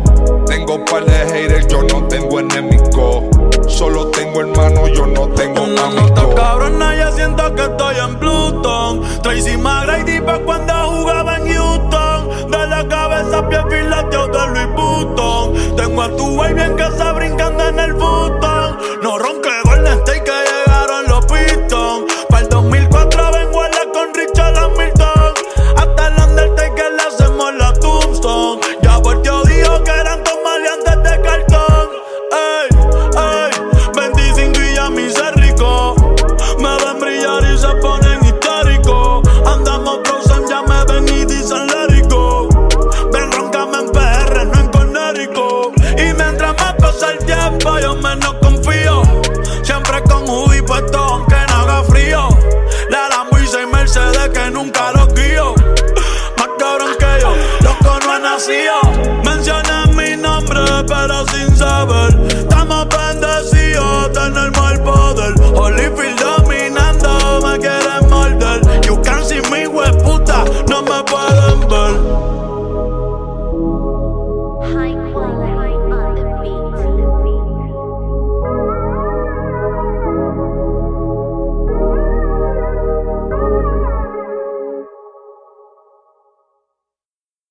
[0.46, 3.28] Tengo par de haters, yo no tengo enemigo.
[3.68, 6.34] Solo tengo hermano, yo no tengo Una nota amigo.
[6.34, 9.02] cabrona, ya siento que estoy en Pluton.
[9.22, 12.50] Tracy McGrady pa' cuando jugaba en Houston.
[12.50, 15.76] De la cabeza, pie filateo de Louis Vuitton.
[15.76, 18.59] Tengo a tu baby en casa brincando en el botón.